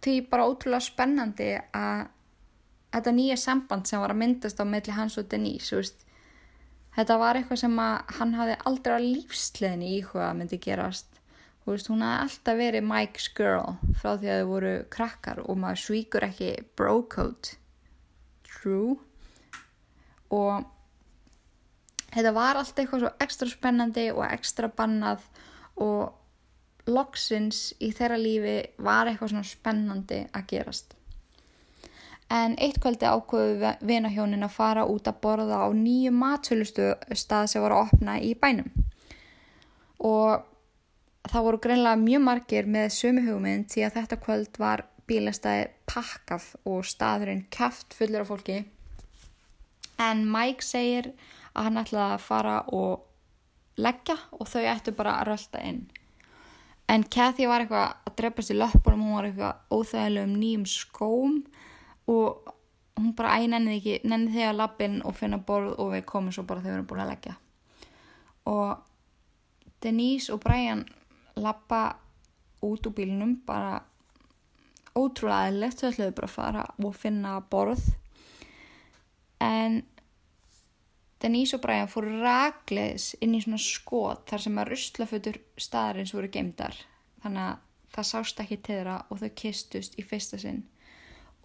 [0.03, 2.07] því bara ótrúlega spennandi að
[2.93, 6.05] þetta nýja samband sem var að myndast á melli hans og Denise, veist
[6.95, 11.07] þetta var eitthvað sem að hann hafði aldrei á lífsleðinni í hvað myndi gerast.
[11.67, 15.81] Veist, hún hafði alltaf verið Mike's girl frá því að þau voru krakkar og maður
[15.83, 17.55] svíkur ekki bro code
[18.47, 18.97] true.
[20.33, 20.65] Og
[22.09, 25.27] þetta var allt eitthvað svo ekstra spennandi og ekstra bannað
[25.79, 30.98] og loksins í þeirra lífi var eitthvað svona spennandi að gerast.
[32.29, 37.63] En eitt kvöldi ákvöðu vinahjónin að fara út að borða á nýju matsölustu stað sem
[37.63, 38.69] var að opna í bænum.
[40.05, 40.45] Og
[41.29, 46.45] það voru greinlega mjög margir með sömu hugmynd því að þetta kvöld var bílastæði pakkað
[46.69, 48.59] og staðurinn kæft fullir af fólki.
[49.99, 51.11] En Mike segir
[51.55, 55.81] að hann ætlaði að fara og leggja og þau ættu bara að rölda inn.
[56.89, 61.35] En Kathy var eitthvað að drefast í löpunum hún var eitthvað óþægilegum nýjum skóm
[62.09, 62.53] og
[62.99, 66.43] hún bara æg nenni ekki, nenni þegar lappinn og finna borð og við komum svo
[66.47, 67.35] bara þegar við erum búin að leggja.
[68.49, 70.83] Og Denise og Brian
[71.39, 71.83] lappa
[72.65, 73.77] út úr bílinum bara
[74.97, 77.85] ótrúlega aðlegt þau ætlaðu bara að fara og finna borð.
[79.39, 79.81] En
[81.21, 86.31] Denise og Brian fóru ragleis inn í svona skot þar sem að russlafötur staðarins voru
[86.31, 86.75] geimdar
[87.23, 90.61] þannig að það sást ekki til þeirra og þau kistust í fyrsta sinn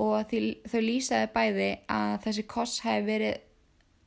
[0.03, 3.37] og því, þau lýsaði bæði að þessi koss hefði verið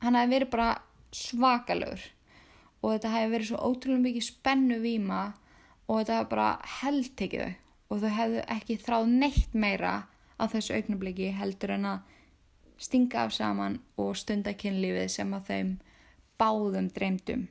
[0.04, 0.70] hann hefði verið bara
[1.16, 2.04] svakalur
[2.82, 5.22] og þetta hefði verið svo ótrúlega mikið spennu víma
[5.88, 7.56] og þetta hefði bara heldtekið þau
[7.88, 9.92] og þau hefðu ekki þráð neitt meira
[10.38, 12.16] á þessu augnabliki heldur en að
[12.78, 15.70] stinga af saman og stunda kynlífið sem að þeim
[16.38, 17.48] báðum dreymdum.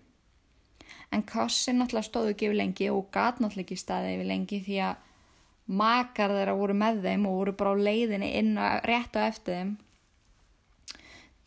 [1.12, 4.80] En Kossin náttúrulega stóðu ekki yfir lengi og gat náttúrulega ekki staði yfir lengi því
[4.88, 5.04] að
[5.68, 9.54] makar þeirra voru með þeim og voru bara á leiðinni inn og rétt á eftir
[9.60, 9.74] þeim.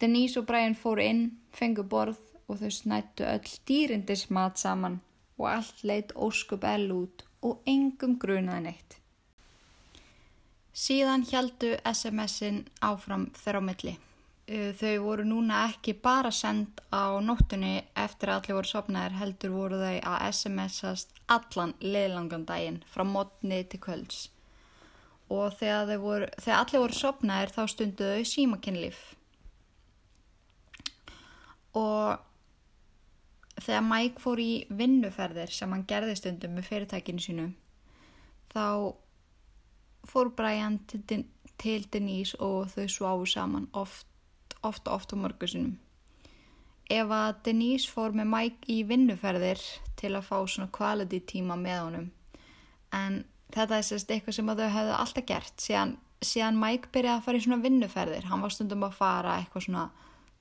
[0.00, 5.00] Denise og Brian fóru inn, fengu borð og þau snættu öll dýrindismat saman
[5.40, 8.96] og allt leitt óskup ell út og engum grunaði neitt.
[10.76, 13.96] Síðan heldu SMS-in áfram þeirra á milli.
[14.50, 19.78] Þau voru núna ekki bara sendt á nóttunni eftir að allir voru sopnaðir heldur voru
[19.78, 24.24] þau að SMS-ast allan leiðlangan daginn frá mótni til kvölds.
[25.30, 29.00] Og þegar, voru, þegar allir voru sopnaðir þá stunduðu þau símakinnlif.
[31.78, 32.18] Og
[33.62, 37.50] þegar Mike fór í vinnuferðir sem hann gerði stundum með fyrirtækinu sínu
[38.50, 38.94] þá
[40.10, 41.24] fór Brian til,
[41.60, 44.06] til Denise og þau sváðu saman oft,
[44.66, 45.78] oft, oft og mörgur sinum.
[46.90, 49.60] Ef að Denise fór með Mike í vinnuferðir
[50.00, 52.08] til að fá svona quality tíma með honum.
[52.90, 53.22] En
[53.54, 57.38] þetta er sérst eitthvað sem þau hefðu alltaf gert síðan, síðan Mike byrjaði að fara
[57.38, 59.84] í svona vinnuferðir, hann var stundum að fara eitthvað svona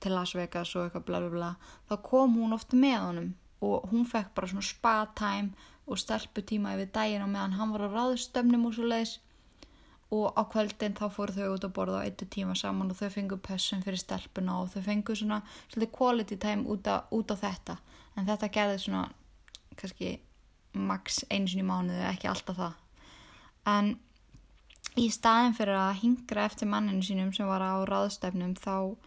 [0.00, 1.50] til Las Vegas og eitthvað bla bla bla.
[1.88, 6.74] Þá kom hún oft með honum og hún fekk bara svona spa time og stelputíma
[6.76, 9.18] yfir daginn og meðan hann var á ráðstöfnum og svo leiðis
[10.10, 13.12] og á kvöldin þá fóru þau út að borða á eittu tíma saman og þau
[13.14, 15.38] fengu pössun fyrir stelpuna og þau fengu svona
[15.70, 17.76] svolítið quality time út, a, út á þetta.
[18.18, 19.04] En þetta gerði svona
[19.78, 20.16] kannski
[20.74, 22.74] max einu sinni í mánuðu, ekki alltaf það.
[23.70, 23.92] En
[24.98, 28.98] í staðin fyrir að hingra eftir manninu sínum sem var á ráðstefnum þá,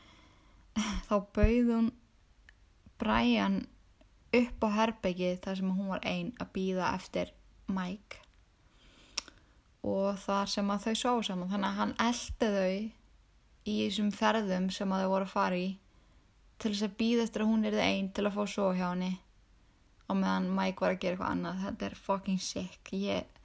[1.10, 1.94] þá bauð hún
[3.04, 3.66] Brian
[4.34, 7.36] upp á herbyggi þar sem hún var einn að býða eftir
[7.68, 8.23] Mike
[9.84, 11.52] og þar sem að þau sóðu saman.
[11.52, 12.74] Þannig að hann eldi þau
[13.64, 15.70] í þessum ferðum sem að þau voru að fara í
[16.64, 18.86] til þess að býða eftir að hún er það einn til að fá svo hjá
[18.86, 19.12] henni
[20.08, 21.62] og meðan Mike var að gera eitthvað annað.
[21.66, 22.92] Þetta er fucking sick.
[22.96, 23.40] Ég,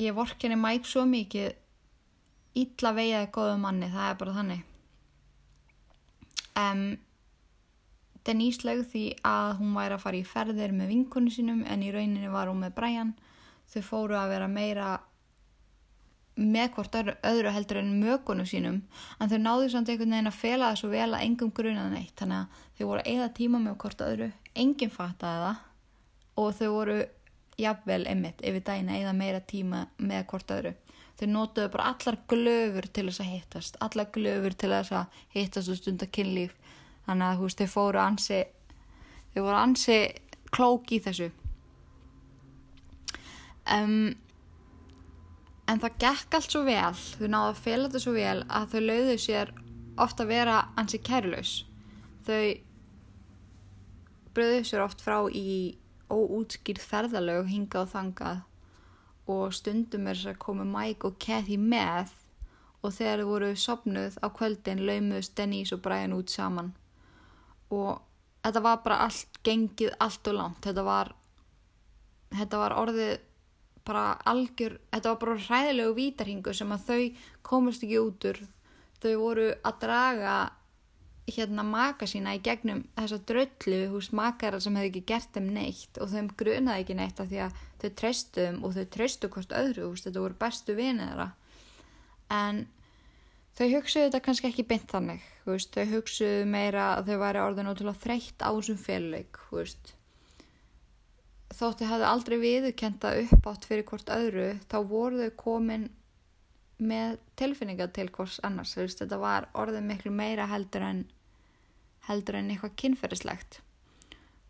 [0.00, 4.64] ég vorkinni Mike svo mikið illa veiaði góðu manni, það er bara þannig.
[6.58, 6.84] Um,
[8.26, 11.92] Denise lögð því að hún væri að fara í ferðir með vinkunni sínum en í
[11.94, 13.14] rauninni var hún með Brian
[13.72, 14.88] þau fóru að vera meira
[16.38, 16.96] með hvort
[17.26, 18.82] öðru heldur en mögunum sínum
[19.18, 22.14] en þau náðu samt einhvern veginn að fela það svo vel að engum grunað neitt.
[22.18, 25.64] Þannig að þau voru að eða tíma með hvort öðru enginn fattaði það
[26.38, 26.98] og þau voru
[27.58, 30.74] jafnvel einmitt yfir dæna eða meira tíma með hvort öðru.
[31.18, 35.72] Þau nótuðu bara allar glöfur til þess að hittast allar glöfur til þess að hittast
[35.72, 36.54] og stunda kynlíf.
[37.08, 38.40] Þannig að þú veist þau fóru ansi
[39.34, 39.98] þau voru ansi
[40.54, 41.32] klók í þessu
[43.74, 44.16] um
[45.68, 48.80] En það gekk allt svo vel, þau náðu að fela þetta svo vel að þau
[48.86, 49.50] lauðu sér
[50.00, 51.50] ofta að vera ansi kærlaus.
[52.24, 52.44] Þau
[54.38, 55.76] bröðu sér oft frá í
[56.08, 58.40] óútskýrð ferðalög hinga og þangað
[59.28, 62.14] og stundum er þess að komu Mike og Kathy með
[62.80, 66.72] og þegar þau voru sopnuð á kvöldin laumuðst Denise og Brian út saman
[67.68, 68.00] og
[68.40, 70.62] þetta var bara allt gengið allt og langt.
[70.64, 71.12] Þetta var,
[72.32, 73.18] þetta var orðið
[73.88, 77.02] bara algjör, þetta var bara hræðilegu vítarhingu sem að þau
[77.48, 78.40] komast ekki út úr.
[78.98, 80.36] Þau voru að draga
[81.28, 86.00] hérna maka sína í gegnum þessa dröllu hús makara sem hefði ekki gert þeim neitt
[86.00, 89.90] og þeim grunaði ekki neitt af því að þau treystuðum og þau treystu hvort öðru
[89.90, 91.28] hús, þetta voru bestu vinið þeirra.
[92.38, 92.64] En
[93.58, 97.70] þau hugsuðu þetta kannski ekki beint þannig hús, þau hugsuðu meira að þau væri orðin
[97.74, 99.97] ótrúlega þreytt á þessum félag húst
[101.54, 105.88] þótti hafði aldrei viðukenda upp átt fyrir hvort öðru þá voru þau komin
[106.78, 108.76] með tilfinninga til hvors annars.
[108.78, 111.06] Veist, þetta var orðið miklu meira heldur en
[112.08, 113.60] heldur en eitthvað kynferðislegt.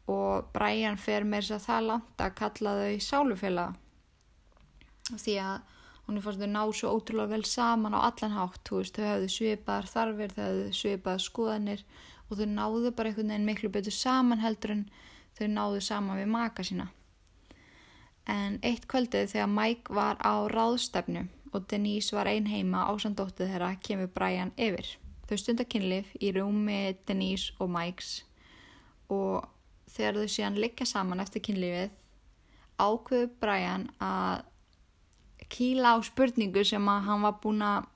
[0.08, 3.84] Og Brian fer þess að það langt að kalla þau sálufélag
[5.08, 5.74] því að
[6.08, 8.70] hún er fórst að ná svo ótrúlega vel saman á allan hátt.
[8.72, 11.84] Veist, þau hafðu svipaðar þarfir, þau hafðu svipaðar skoðanir
[12.28, 14.88] og þau náðu bara einhvern veginn miklu betur saman heldur en
[15.38, 16.88] þau náðu saman við maka sína.
[18.28, 23.70] En eitt kvöldið þegar Mike var á ráðstefnu og Denise var ein heima ásandóttið þeirra
[23.80, 24.96] kemur Brian yfir.
[25.28, 28.18] Þau stundakinnlif í rúmi Denise og Mikes
[29.12, 29.48] og
[29.88, 31.94] þegar þau síðan liggja saman eftir kinnlifið
[32.78, 34.44] ákveðu Brian að
[35.48, 37.88] kýla á spurningu sem að hann var búin að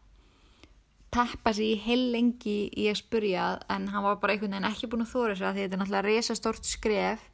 [1.13, 4.89] tappa sér í heil lengi í að spurja en hann var bara einhvern veginn ekki
[4.89, 7.27] búin að þóra sér að því þetta er náttúrulega resastort skref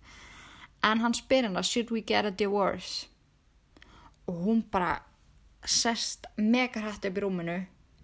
[0.83, 3.07] en hann spyr hennar should we get a divorce?
[4.29, 4.99] Og hún bara
[5.65, 7.59] sest mega hrætt upp í rúminu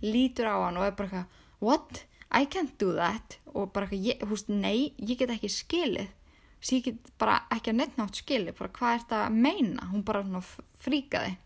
[0.05, 1.25] lítur á hann og er bara
[1.61, 3.39] what, I can't do that.
[3.55, 6.11] Og bara ég, húst, nei, ég get ekki skilið.
[6.59, 9.89] Þess ég get bara ekki að nefnátt skilið bara hvað er þetta að meina?
[9.93, 10.43] Hún bara
[10.83, 11.37] fríkaði.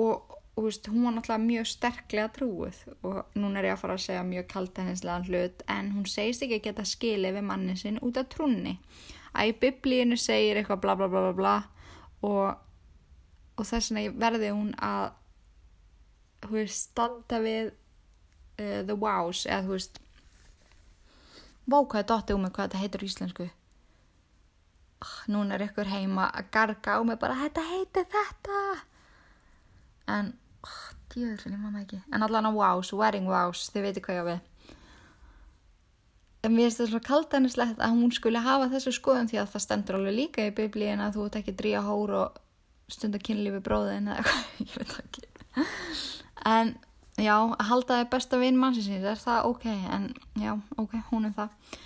[0.00, 4.04] Og Veist, hún var náttúrulega mjög sterklega trúið og núna er ég að fara að
[4.06, 8.16] segja mjög kaltæðinslegan hlut en hún segist ekki að geta skilið við mannin sinn út
[8.16, 8.72] af trúnni
[9.36, 11.56] að í biblíinu segir eitthvað bla bla bla bla bla.
[12.26, 12.56] Og,
[13.56, 15.12] og þess vegna verði hún að
[16.46, 20.02] þú veist standa við uh, the wows eða þú veist
[21.66, 23.46] vákaði dótti um mig hvað þetta heitir í íslensku.
[25.04, 28.60] Oh, núna er ykkur heima að garga á mig bara þetta heitir þetta.
[30.16, 30.30] En
[30.64, 32.00] oh, djöðurinn, ég manna ekki.
[32.14, 34.44] En allan á wows, wedding wows, þið veitir hvað ég á við
[36.46, 39.64] en mér finnst það svona kaldanistlegt að hún skulle hafa þessu skoðum því að það
[39.64, 42.42] stendur alveg líka í biblíin að þú ert ekki að dríja hór og
[42.92, 45.24] stunda kynlífi bróðin eða eitthvað, ég veit ekki.
[46.46, 46.72] En
[47.18, 49.66] já, að halda það besta vinn mannsins er það ok,
[49.96, 50.06] en
[50.38, 51.80] já, ok, hún er það.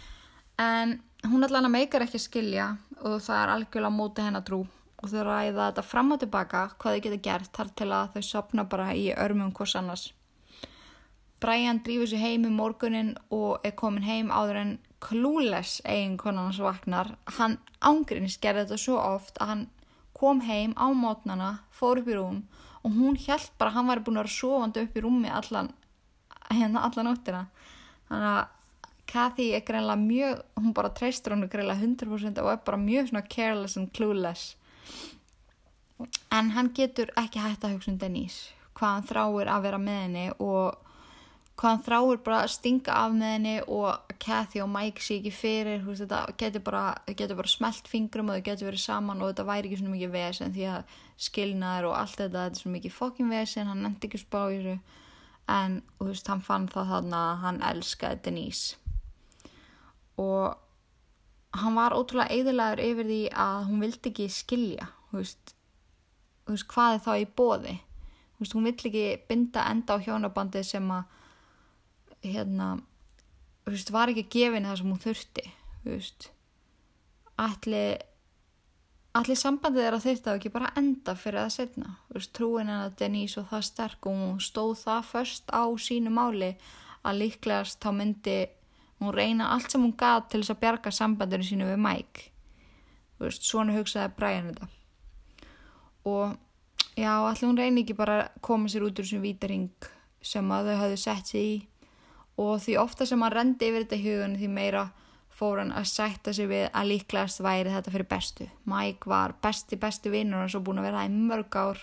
[0.61, 0.99] En
[1.31, 2.69] hún allan að meikar ekki að skilja
[3.01, 4.63] og það er algjörlega móti hennar trú.
[5.01, 8.25] Og þau ræða þetta fram og tilbaka hvað þau geta gert þar til að þau
[8.27, 10.11] sopna bara í örmum hvers annars
[11.41, 16.61] Brian drífur sér heim í morgunin og er komin heim áður en klúles eiginkonan hans
[16.61, 17.15] vaknar.
[17.39, 19.67] Hann ángriðnis gerði þetta svo oft að hann
[20.17, 22.43] kom heim á mótnana, fór upp í rúm
[22.85, 25.73] og hún held bara að hann var búin að vera sofandi upp í rúmi allan,
[26.53, 27.45] hérna allan óttina.
[28.09, 28.57] Þannig að
[29.11, 33.27] Kathy er greinlega mjög, hún bara treystur hann greinlega 100% og er bara mjög svona
[33.27, 34.55] careless and clueless
[36.31, 39.99] en hann getur ekki hægt að hugsa um Denise hvað hann þráir að vera með
[40.05, 40.90] henni og
[41.61, 45.33] hvað hann þráir bara að stinga af með henni og Kathy og Mike sé ekki
[45.35, 49.33] fyrir veist, þetta getur bara, getur bara smelt fingrum og þau getur verið saman og
[49.33, 52.77] þetta væri ekki svona mikið vesen því að skilnaður og allt þetta þetta er svona
[52.79, 54.97] mikið fokkin vesen, hann nefndi ekki spá í þessu.
[55.51, 58.77] En veist, hann fann það þarna að hann elskaði Denise.
[60.21, 60.57] Og
[61.59, 65.55] hann var ótrúlega eðilagur yfir því að hún vildi ekki skilja þú veist
[66.51, 67.79] veist, hvað er þá í bóði
[68.41, 71.19] hún vill ekki binda enda á hjónabandi sem að
[72.25, 72.69] hérna
[73.69, 75.47] veist, var ekki gefin það sem hún þurfti
[77.41, 78.07] allir
[79.17, 82.97] allir sambandið er að þetta ekki bara enda fyrir að setna veist, trúin en að
[83.01, 86.55] Denise og það sterk og hún stóð það först á sínu máli
[87.07, 88.39] að líklegast þá myndi
[89.01, 92.29] hún reyna allt sem hún gaf til þess að bjarga sambandinu sínu við Mike.
[93.21, 94.69] Veist, svona hugsaði Brian þetta.
[96.09, 96.37] Og
[96.97, 99.91] já, allir hún reyni ekki bara að koma sér út úr þessum vítaring
[100.21, 101.55] sem að þau hafðu sett sér í
[102.41, 104.89] og því ofta sem hann rendi yfir þetta hugun því meira
[105.41, 108.47] fór hann að sætta sig við að líklegast væri þetta fyrir bestu.
[108.69, 111.81] Mike var besti, besti vinnur og svo búin að vera það í mörg ár.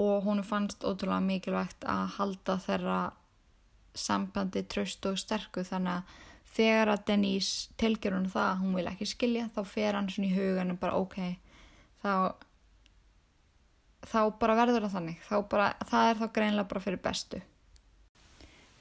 [0.00, 3.00] Og hún fannst ótrúlega mikilvægt að halda þeirra
[3.94, 6.18] sambandi tröst og sterku þannig að
[6.54, 10.34] þegar að Denise tilgjör hún það hún vil ekki skilja þá fer hann svona í
[10.34, 11.18] hugan og bara ok
[12.02, 12.14] þá
[14.10, 15.30] þá bara verður það þannig.
[15.52, 17.42] Bara, það er þá greinlega bara fyrir bestu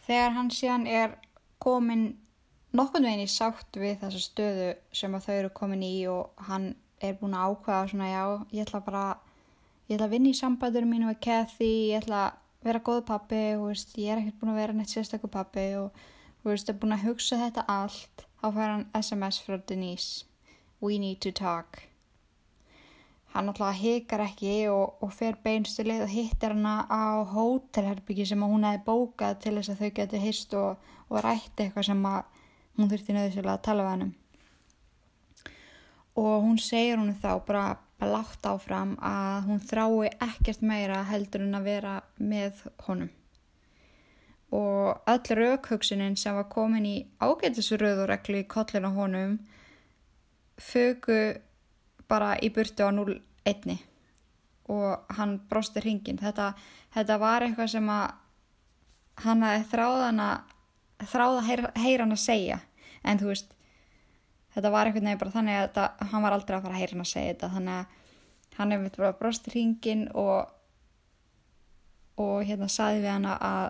[0.09, 1.15] þegar hann síðan er
[1.61, 2.05] komin
[2.73, 7.17] nokkurn veginn í sátt við þessa stöðu sem þau eru komin í og hann er
[7.19, 8.23] búin að ákvæða svona já,
[8.57, 9.03] ég ætla bara
[9.87, 13.43] ég ætla að vinna í sambæðurum mínu með Kathy ég ætla að vera góð pappi
[13.61, 16.01] veist, ég er ekkert búin að vera neitt sérstakku pappi og
[16.41, 18.25] þú veist, er búin að hugsa þetta allt.
[18.39, 20.25] Þá fær hann SMS frá Denise.
[20.79, 21.88] We need to talk
[23.33, 28.65] hann alltaf hekar ekki og, og fer beinstilið og hittir hana á hótelherbyggi sem hún
[28.67, 33.15] hefði bókað til þess að þau getur hist og, og rætti eitthvað sem hún þurfti
[33.15, 34.17] nöðusilega að tala við hannum
[36.19, 41.57] og hún segir hún þá bara, látt áfram að hún þrái ekkert meira heldur en
[41.57, 43.09] að vera með honum.
[44.55, 49.35] Og öll raukhugsunin sem var komin í ágætisröðuregli í kollinu honum
[50.57, 51.19] fögu
[52.09, 53.77] bara í burtu á 0-1
[54.69, 56.51] og hann brósti hringin þetta,
[56.93, 58.11] þetta var eitthvað sem að
[59.23, 62.59] hann hefði þráðan að þráða heyra, heyra hann að segja.
[63.03, 63.55] En þú veist
[64.55, 66.95] þetta var eitthvað nefnir bara þannig að þetta, hann var aldrei að fara að heyra
[66.95, 67.51] hann að segja þetta.
[67.55, 70.55] Þannig að hann hefði bara brósti hringin og
[72.19, 73.69] og hérna saði við hann að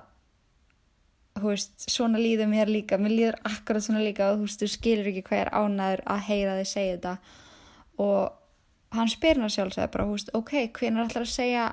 [1.40, 2.98] þú veist, svona líður mér líka.
[2.98, 6.26] Mér líður akkurat svona líka og þú veist, þú skilur ekki hvað er ánæður að
[6.28, 7.14] heyra þig segja þetta
[8.00, 11.68] og hann spyr hann sjálfsögði bara, veist, ok, hvernig ætlar að segja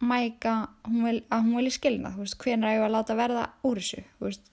[0.00, 0.54] Mæka
[0.88, 4.46] að hún vilji skilna, hvernig er ég að láta verða úr þessu, veist,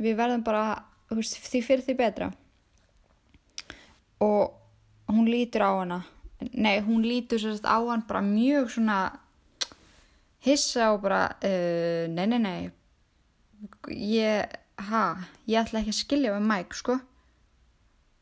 [0.00, 0.78] við verðum bara,
[1.12, 2.30] veist, því fyrir því betra.
[4.24, 6.00] Og hún lítur á hana,
[6.52, 8.98] nei, hún lítur sérst á hann bara mjög svona
[10.48, 12.70] hissa og bara, uh, nei, nei, nei,
[13.92, 14.58] ég,
[14.88, 15.04] ha,
[15.44, 16.98] ég ætla ekki að skilja með Mæk, sko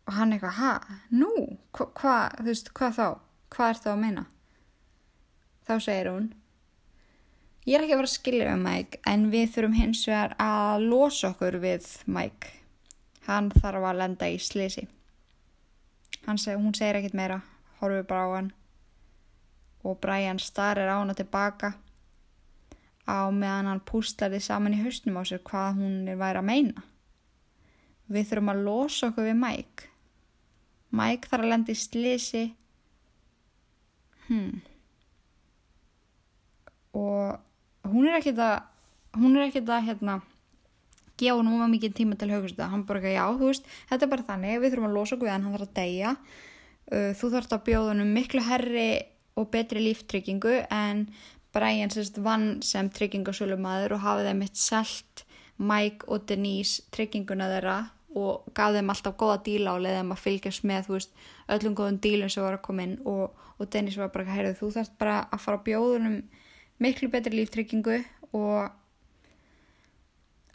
[0.06, 0.72] og hann eitthvað, ha,
[1.10, 1.30] nú,
[1.76, 3.06] hvað, hva, þú veist, hvað þá,
[3.54, 4.26] hvað er það að meina?
[5.66, 6.28] Þá segir hún,
[7.66, 10.86] ég er ekki að vera að skilja um Mike, en við þurfum hins vegar að
[10.90, 12.52] losa okkur við Mike.
[13.26, 14.86] Hann þarf að lenda í slisi.
[16.26, 17.40] Seg, hún segir ekkit meira,
[17.80, 18.54] horfið bara á hann
[19.86, 21.74] og Brian starir á hana tilbaka
[23.06, 26.48] á meðan hann pústar því saman í höstnum á sér hvað hún er væri að
[26.48, 26.82] meina.
[28.10, 29.90] Við þurfum að losa okkur við Mike.
[30.94, 32.44] Mike þarf að lenda í slisi
[34.28, 34.62] hmm.
[36.96, 38.56] og hún er ekkert að
[39.16, 40.20] hún er ekkert að hérna
[41.16, 44.04] gefa hún um mikið tíma til haugast það, hann bara ekki, já, þú veist, þetta
[44.04, 44.58] er bara þannig.
[44.60, 46.10] Við þurfum að losa okkur við hann, hann þarf að deyja.
[46.86, 48.90] Uh, þú þarfst að bjóða hann um miklu herri
[49.36, 51.06] og betri líftryggingu en
[51.56, 55.24] Brian sérst vann sem tryggingasölumæður og hafið þeim eitt selt
[55.56, 57.76] Mike og Denise trygginguna þeirra
[58.14, 61.12] og gaf þeim alltaf góða díla og leiði þeim að fylgjast með veist,
[61.52, 62.96] öllum góðum dílum sem var að koma inn.
[63.04, 66.18] Og, og Dennis var bara að heyrðu þú þarfst bara að fara á bjóðunum
[66.82, 67.98] miklu betri líftryggingu
[68.36, 68.70] og,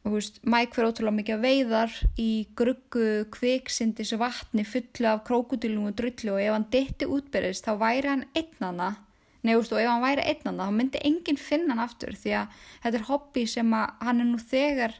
[0.05, 5.89] og veist, Mike fyrir ótrúlega mikið að veiðar í gruggu kviksindis vatni fullu af krókudílum
[5.91, 8.93] og drullu og ef hann ditti útbyrðist þá væri hann einnana
[9.41, 12.59] Nei, veist, og ef hann væri einnana þá myndi enginn finna hann aftur því að
[12.83, 14.93] þetta er hobby sem hann er nú þegar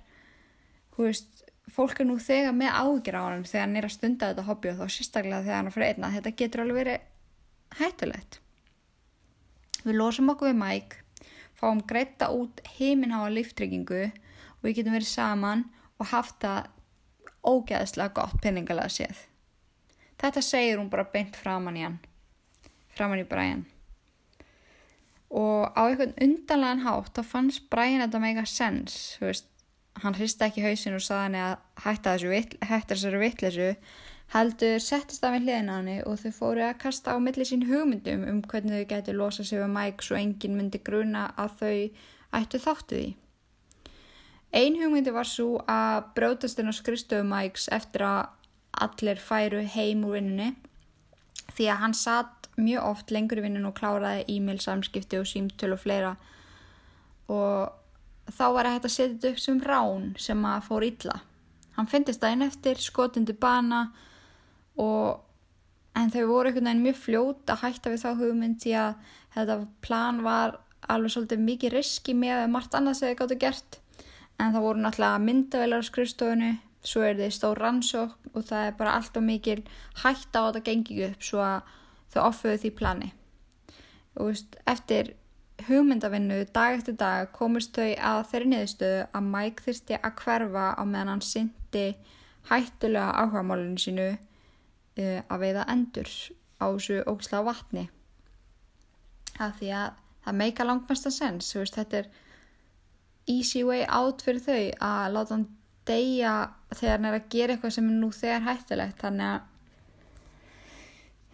[0.96, 1.31] hú veist,
[1.76, 4.72] fólk er nú þegar með ágjur á hann þegar hann er að stunda þetta hobby
[4.72, 8.40] og þá sérstaklega þegar hann er fyrir einna þetta getur alveg verið hættulegt.
[9.82, 11.26] Við losum okkur við Mike
[11.62, 15.66] fáum greita út heiminháa líftryggingu og við getum verið saman
[16.02, 16.70] og haft það
[17.42, 19.28] ógeðslega gott penningalega séð.
[20.22, 22.02] Þetta segir hún bara beint framann í hann
[22.96, 23.66] framann í Brian.
[25.32, 29.48] Og á einhvern undanlegan hátt þá fannst Brian þetta mega sens veist,
[30.04, 32.16] hann hrista ekki hausin og saði henni að hætta
[32.90, 33.70] þessari vittlesu
[34.32, 37.68] heldur settist af henni hliðin á henni og þau fóru að kasta á milli sín
[37.68, 41.76] hugmyndum um hvernig þau getur losa sig við Mike svo enginn myndi gruna að þau
[42.40, 43.10] ættu þáttu því.
[44.52, 48.32] Ein hugmyndi var svo að brótast henn á skristofu Mikes eftir að
[48.72, 50.54] allir færu heim úr vinnunni
[51.52, 55.74] því að hann satt mjög oft lengur í vinnun og kláraði e-mail samskipti og símtöl
[55.76, 56.16] og fleira.
[57.32, 57.81] Og
[58.30, 61.18] þá var hægt að setja þetta upp sem rán sem að fór illa.
[61.78, 63.86] Hann finnist það einn eftir skotundi bana
[64.80, 65.22] og
[65.98, 68.92] en þau voru einhvern veginn mjög fljót að hætta við þá hugmynd því að
[69.36, 70.58] þetta plan var
[70.92, 73.80] alveg svolítið mikið riski með margt annað sem þau gáttu gert.
[74.40, 76.52] En það voru náttúrulega myndavelar á skrifstofunni
[76.82, 79.60] svo er þið stór rannsók og það er bara allt og mikil
[80.02, 81.74] hægt á þetta gengi upp svo að
[82.14, 83.12] þau offuðu því plani.
[84.18, 85.14] Og veist, eftir
[85.68, 90.84] hugmyndavinnu dag eftir dag komist þau að þeirri niðurstöðu að Mike þurfti að hverfa á
[90.84, 91.86] meðan hann syndi
[92.50, 96.12] hættulega áhugamálinu sínu uh, að veiða endur
[96.62, 97.86] á þessu ógislega vatni.
[99.38, 102.12] Það því að það meika langmesta sens þetta er
[103.30, 105.48] easy way out fyrir þau að láta hann
[105.88, 106.34] deyja
[106.74, 109.00] þegar hann er að gera eitthvað sem nú þegar hættulegt.
[109.02, 109.51] Þannig að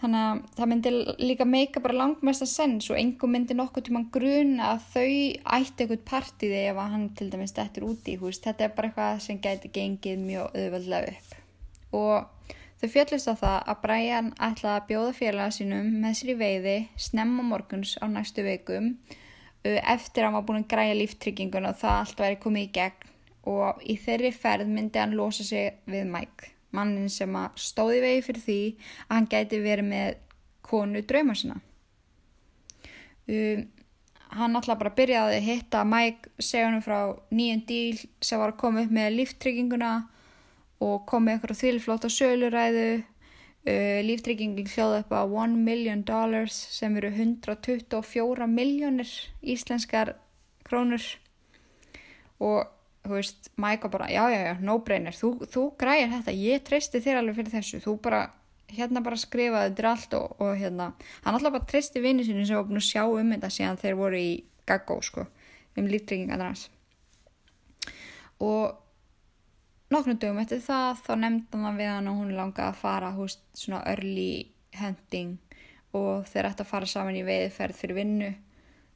[0.02, 0.92] þannig að það myndi
[1.26, 5.06] líka meika bara langmest að sens og engum myndi nokkuð tíma grun að þau
[5.58, 9.22] ætti eitthvað partiði ef hann til dæmis dættur úti í hús þetta er bara eitthvað
[9.26, 11.32] sem gæti gengið mjög auðvöldlega upp.
[11.98, 16.38] Og þau fjöllist á það að Brian ætlaði að bjóða félaga sínum með sér í
[16.44, 16.76] veiði
[17.08, 18.92] snemma morguns á næstu veikum
[19.66, 23.16] eftir að hann var búin að græja líftryggingun og það allt væri komið í gegn.
[23.48, 28.26] Og í þeirri ferð myndi hann losa sig við Mike mannin sem að stóði vegi
[28.28, 28.60] fyrir því
[29.08, 30.22] að hann gæti verið með
[30.68, 31.60] konu drauma sinna.
[33.28, 33.66] Um,
[34.38, 37.00] hann alltaf bara byrjaði að hitta Mike, segja hann frá
[37.32, 39.92] nýjum díl sem var að koma upp með líftrygginguna
[40.84, 42.90] og kom með eitthvað þvílflóta söluræðu.
[43.68, 49.10] Uh, líftryggingin hljóði upp á 1 million dollars sem eru 124 miljónir
[49.44, 50.14] íslenskar
[50.68, 51.04] krónur
[52.40, 52.77] og
[53.08, 55.16] þú veist, Mike bara, já, já, já, no brainer.
[55.16, 58.22] Þú, þú græðir þetta, ég treysti þér alveg fyrir þessu, þú bara,
[58.72, 60.90] hérna bara skrifaði þetta allt og, og hérna.
[61.26, 63.98] Hann alltaf bara treysti vinni sinu sem var búin að sjá um þetta síðan þeir
[64.02, 64.34] voru í
[64.68, 65.26] gaggó sko,
[65.80, 66.68] um líftryggingana hans.
[68.44, 68.76] Og
[69.94, 73.44] nokkrum dögum eftir það þá nefndi hann við hann og hún langaði að fara húst
[73.58, 74.32] svona early
[74.78, 75.38] hunting
[75.96, 78.34] og þeir ætti að fara saman í veiðferð fyrir vinnu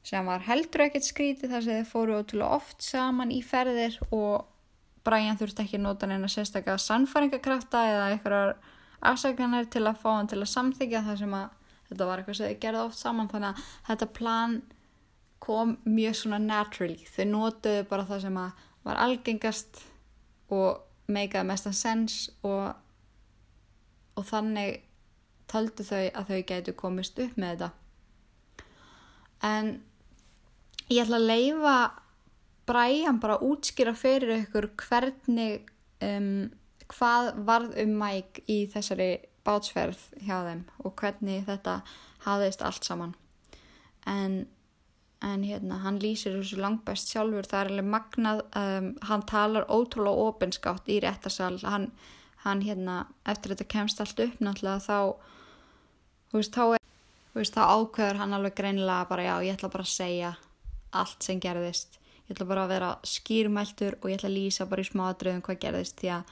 [0.06, 4.48] sem var heldur ekkert skrítið þar sem þeir fóru ótrúlega oft saman í ferðir og
[5.06, 8.54] Brian þurfti ekki nota neina sérstaklega sannfæringakrafta eða einhverjar
[9.02, 12.50] afsækjanir til að fá hann til að samþykja þar sem að þetta var eitthvað sem
[12.50, 13.30] þeir gerði oft saman.
[13.32, 14.54] Þannig að þetta plan
[15.42, 17.02] kom mjög svona naturally.
[17.10, 19.82] Þau notuðu bara það sem að var algengast
[20.52, 22.72] og meikaði mestan sens og,
[24.18, 24.82] og þannig
[25.50, 27.70] töldu þau að þau getur komist upp með þetta.
[29.42, 29.72] En
[30.92, 31.76] ég ætla að leifa
[32.68, 35.68] Brian bara útskýra fyrir ykkur hvernig
[36.04, 36.50] um,
[36.92, 39.10] hvað varð um Mike í þessari
[39.46, 41.80] bátsferð hjá þeim og hvernig þetta
[42.26, 43.14] hafðist allt saman.
[44.06, 44.44] En,
[45.24, 47.48] en hérna hann lýsir þessu langbæst sjálfur.
[47.48, 51.56] Það er alveg magnað um, hann talar ótrúlega ofinskátt í réttarsal.
[51.66, 51.90] Hann,
[52.46, 54.98] hann hérna eftir þetta kemst allt upp náttúrulega þá
[56.30, 56.86] þú veist þá er
[57.32, 60.32] þú veist þá ákveður hann alveg greinilega bara já ég ætla bara að segja
[60.92, 61.98] allt sem gerðist.
[62.28, 65.58] Ég ætla bara að vera skýrmæltur og ég ætla að lýsa bara í smáadröðum hvað
[65.64, 66.30] gerðist því að,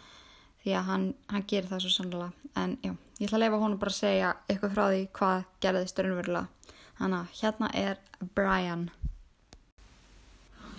[0.62, 2.30] því að hann, hann gerir það svo sannlega
[2.62, 6.00] en já, ég ætla að lefa honum bara að segja eitthvað frá því hvað gerðist
[6.00, 6.72] raunverulega.
[7.00, 8.00] Þannig að hérna er
[8.34, 8.90] Brian.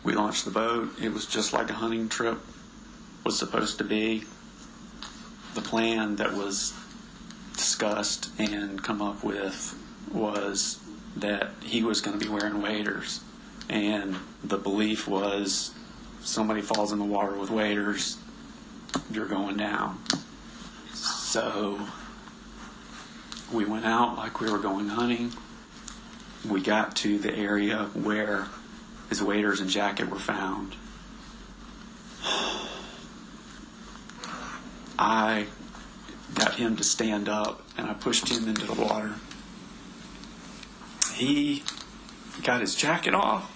[0.04, 0.90] We launched the boat.
[1.00, 2.40] It was just like a hunting trip
[3.24, 4.24] was supposed to be.
[5.54, 6.74] The plan that was
[7.56, 9.76] discussed and come up with
[10.14, 10.80] was
[11.18, 13.20] that he was going to be wearing waders
[13.72, 15.74] and the belief was
[16.22, 18.18] somebody falls in the water with waders,
[19.10, 20.04] you're going down.
[20.94, 21.80] So
[23.52, 25.32] we went out like we were going hunting.
[26.48, 28.48] We got to the area where
[29.10, 30.76] his waders and jacket were found.
[35.00, 35.46] I
[36.36, 39.16] got him to stand up and I pushed him into the water.
[41.14, 41.64] He
[42.44, 43.51] got his jacket off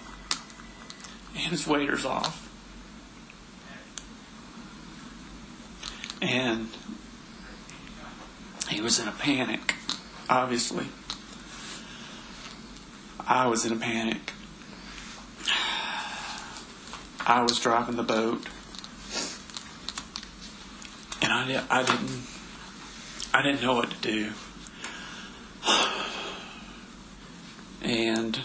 [1.36, 2.42] and his waders off.
[6.22, 6.68] And
[8.68, 9.74] he was in a panic,
[10.28, 10.86] obviously.
[13.26, 14.32] I was in a panic.
[17.28, 18.46] I was driving the boat,
[21.20, 22.20] and I, di- I didn't
[23.34, 24.32] I didn't know what to do.
[27.82, 28.40] And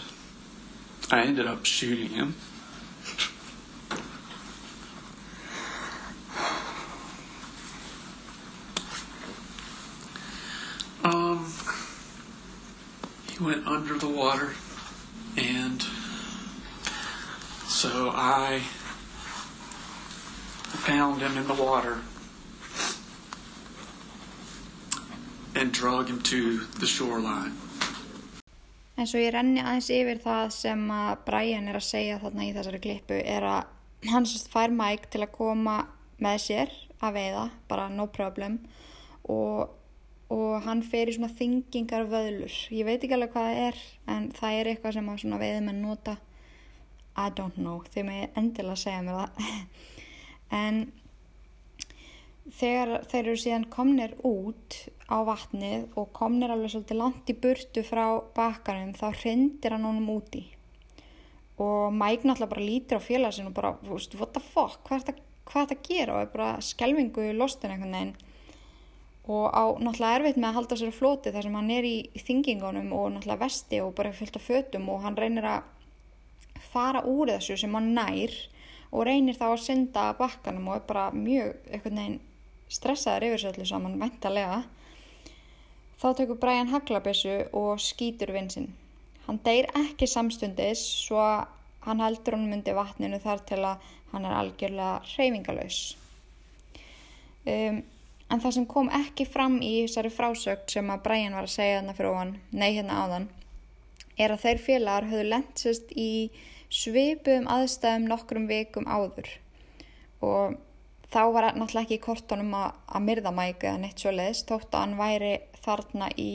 [1.10, 2.36] I ended up shooting him.
[13.72, 14.50] Under the water,
[15.36, 15.82] and
[17.66, 18.60] so I
[20.86, 21.96] found him in the water
[25.54, 27.56] and drug him to the shoreline.
[28.96, 32.52] En svo ég renni aðeins yfir það sem að Brian er að segja þarna í
[32.52, 33.62] þessari klippu er að
[34.28, 35.78] sérst fær Mike til að koma
[36.22, 38.60] með sér að veiða, bara no problem
[39.24, 39.72] og,
[40.32, 42.56] og hann fer í svona þingingar vöðlur.
[42.72, 43.82] Ég veit ekki alveg hvað það er
[44.14, 46.16] en það er eitthvað sem að svona veiðmenn nota.
[47.12, 49.56] I don't know, þið með endilega segja mér það.
[50.62, 50.78] en
[52.50, 57.84] þegar þeir eru síðan komnir út á vatnið og komnir alveg svolítið langt í burtu
[57.86, 60.42] frá bakkanum þá hrindir hann honum úti
[61.62, 65.16] og Mike náttúrulega bara lítir á félagsinn og bara, what the fuck hvað er
[65.52, 68.14] þetta að gera og er bara skelvingu í lostin einhvern veginn
[69.30, 71.96] og á náttúrulega erfitt með að halda sér á floti þar sem hann er í
[72.18, 75.62] þingingunum og náttúrulega vesti og bara fyllt á fötum og hann reynir að
[76.72, 78.34] fara úr þessu sem hann nær
[78.90, 82.20] og reynir þá að synda bakkanum og er bara mjög einhvern veginn
[82.72, 84.62] stressaður yfir sér allir saman væntalega
[86.02, 88.72] þá tekur Brian haglabessu og skýtur vinsinn
[89.28, 91.46] hann deyr ekki samstundis svo að
[91.86, 95.80] hann heldur honum undir vatninu þar til að hann er algjörlega hreyfingalös
[97.46, 97.82] um,
[98.32, 101.78] en það sem kom ekki fram í þessari frásögt sem að Brian var að segja
[101.78, 103.30] þarna fyrir ofan, nei hérna áðan
[104.20, 106.12] er að þeir félagar höfðu lentsist í
[106.72, 109.28] svipum aðstæðum nokkrum vikum áður.
[110.24, 110.56] Og
[111.12, 114.72] þá var náttúrulega ekki í kortunum að, að myrða Mike eða neitt svo leiðist þótt
[114.72, 115.32] að hann væri
[115.64, 116.32] þarna í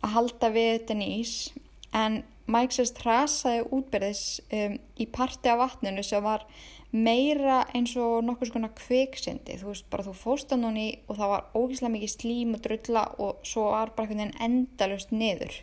[0.00, 1.62] að halda við Denise.
[1.96, 4.24] En Mike sérst hrasaði útbyrðis
[4.56, 6.46] um, í parti af vatninu sem var
[6.90, 11.32] meira eins og nokkur svona kviksindi, þú veist bara þú fóst hann honni og það
[11.34, 15.54] var ógíslega mikið slím og drulla og svo var bara einhvern veginn endalust niður,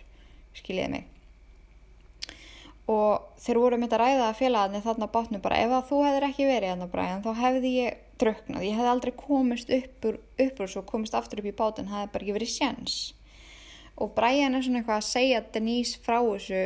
[0.56, 1.06] skiljiði mig.
[2.88, 6.28] Og þeir voru mitt að ræða að félagarnir þarna bátnum bara ef að þú hefðir
[6.30, 10.64] ekki verið þarna Brian þá hefði ég druknað, ég hefði aldrei komist upp úr, upp
[10.64, 12.98] úr svo komist aftur upp í bátun, það hefði bara ekki verið sjans
[13.98, 16.62] og Brian er svona eitthvað að segja Denise frá þessu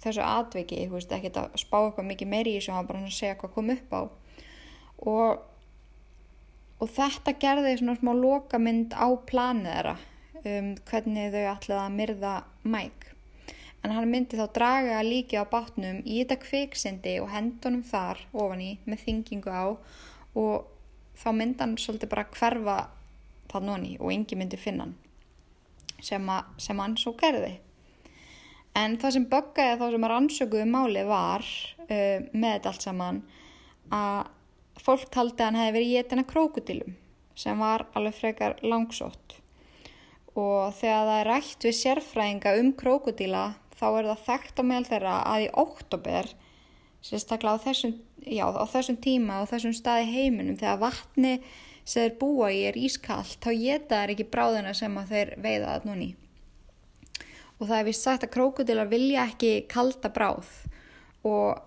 [0.00, 3.14] þessu atviki, þú veist, ekki að spá eitthvað mikið meiri í þessu, hann bara að
[3.14, 4.02] segja hvað kom upp á.
[5.10, 5.46] Og
[6.80, 9.96] og þetta gerði svona smá lokamynd á planið þeirra
[10.40, 12.34] um hvernig þau ætlaði að myrða
[12.64, 13.16] Mike.
[13.84, 18.64] En hann myndi þá draga líki á bátnum í þetta kviksindi og hendunum þar ofan
[18.64, 19.64] í með þingingu á
[20.40, 20.68] og
[21.20, 22.78] þá myndi hann svolítið bara hverfa
[23.52, 24.96] það noni og yngi myndi finna hann
[26.00, 27.58] sem, sem hann svo gerði
[28.78, 33.22] en það sem böggaði þá sem að rannsökuðu máli var uh, með þetta allt saman
[33.94, 34.28] að
[34.80, 36.98] fólk taldi að hann hefði verið getin að krókudilum
[37.40, 39.38] sem var alveg frekar langsótt.
[40.38, 43.44] Og þegar það er rætt við sérfræðinga um krókudíla
[43.80, 46.30] þá er það þekkt á meðal þeirra að í oktober
[47.00, 47.94] sérstaklega á þessum,
[48.28, 51.34] já, á þessum tíma og þessum staði heiminum þegar vatni
[51.84, 55.88] sem þeir búa í er ískallt þá geta þeir ekki bráðina sem þeir veiða það
[55.88, 56.10] núni
[57.60, 60.48] og það er vist sagt að krókudílar vilja ekki kalda bráð.
[61.28, 61.60] Og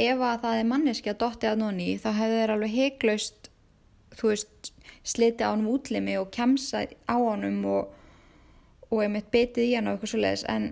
[0.00, 3.50] ef að það er manneski að dotti að núni þá hefur þeir alveg heiklaust
[4.16, 4.70] þú veist
[5.06, 7.90] sliti á hann útlimi og kemsa á honum og,
[8.90, 10.70] og einmitt betið í hann og eitthvað svo leiðis en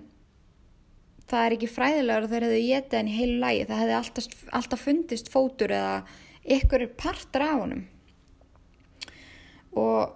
[1.29, 4.43] það er ekki fræðilegur að þeir hefðu getið hann í heilu lægi það hefði alltaf,
[4.59, 5.95] alltaf fundist fótur eða
[6.59, 7.83] ykkur er partur á honum.
[9.77, 10.15] Og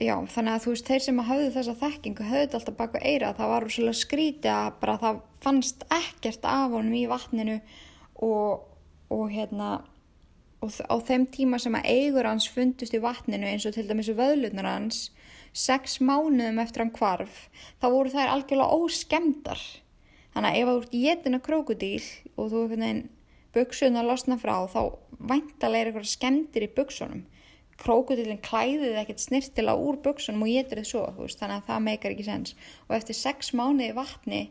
[0.00, 3.52] já, þannig að þú veist, þeir sem hafðu þessa þekkingu höfðu alltaf baka eira, það
[3.52, 7.58] var svolítið skrítið að bara það fannst ekkert af honum í vatninu
[8.26, 8.64] og,
[9.14, 9.70] og hérna
[10.64, 14.08] og á þeim tíma sem að eigur hans fundust í vatninu eins og til dæmis
[14.16, 15.10] vöðlunar hans
[15.54, 17.48] sex mánuðum eftir hann kvarf
[17.82, 19.60] þá voru þær algjörlega óskemdar
[20.34, 22.64] þannig að ef þú ert í jetin að krókudíl og þú
[23.54, 24.80] buksuðin að losna frá þá
[25.18, 27.22] væntalega er eitthvað skemmtir í buksunum
[27.82, 32.14] krókudillin klæðið ekkert snirtila úr buksunum og getur þið svo veist, þannig að það meikar
[32.14, 32.54] ekki sens.
[32.88, 34.42] Og eftir sex mánuði vatni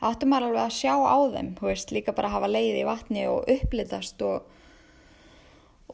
[0.00, 2.88] þá ættum maður alveg að sjá á þeim veist, líka bara að hafa leið í
[2.88, 4.48] vatni og upplitast og,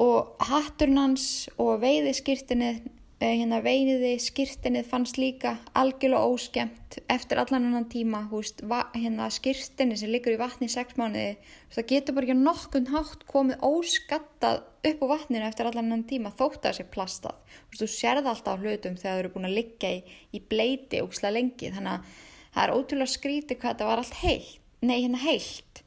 [0.01, 1.27] og hatturinn hans
[1.59, 8.63] og veiðiskirtinni Eh, hérna veiniði, skirtinið fannst líka algjörlega óskemmt eftir allan annan tíma, húst,
[8.95, 11.35] hérna skirtinið sem liggur í vatni í sex mánuði,
[11.75, 16.33] það getur bara ekki nokkun hátt komið óskattað upp á vatninu eftir allan annan tíma
[16.33, 19.57] þótt að það sé plastað, húst, þú sérð alltaf hlutum þegar þú eru búin að
[19.59, 20.01] liggja í,
[20.33, 22.15] í bleiti ógsla lengi, þannig að
[22.55, 25.83] það er ótrúlega skrítið hvað þetta var allt heilt, nei hérna heilt.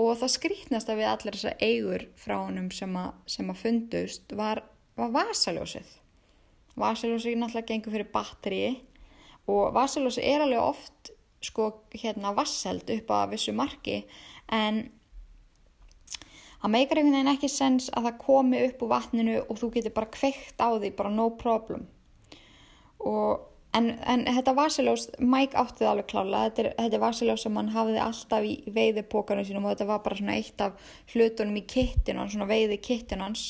[0.00, 4.34] Og það skrítnast að við allir þessar eigur frá honum sem að, sem að fundust
[4.34, 4.64] var,
[4.96, 5.12] var
[6.74, 8.64] er náttúrulega gengur fyrir batteri
[9.46, 11.12] og vasiljósi er alveg oft
[11.44, 14.02] sko hérna vasseld upp að vissu marki
[14.48, 14.84] en
[16.62, 19.96] það meikar einhvern veginn ekki sens að það komi upp úr vatninu og þú getur
[19.96, 21.84] bara kveikt á því, bara no problem.
[23.04, 27.72] Og En, en þetta varsiljós, Mike átti það alveg klála, þetta þetta varsiljós sem hann
[27.74, 32.26] hafiði alltaf í veiðipókanu sínum og þetta var bara svona eitt af hlutunum í kittinu,
[32.30, 33.42] svona veiði kittinu hans.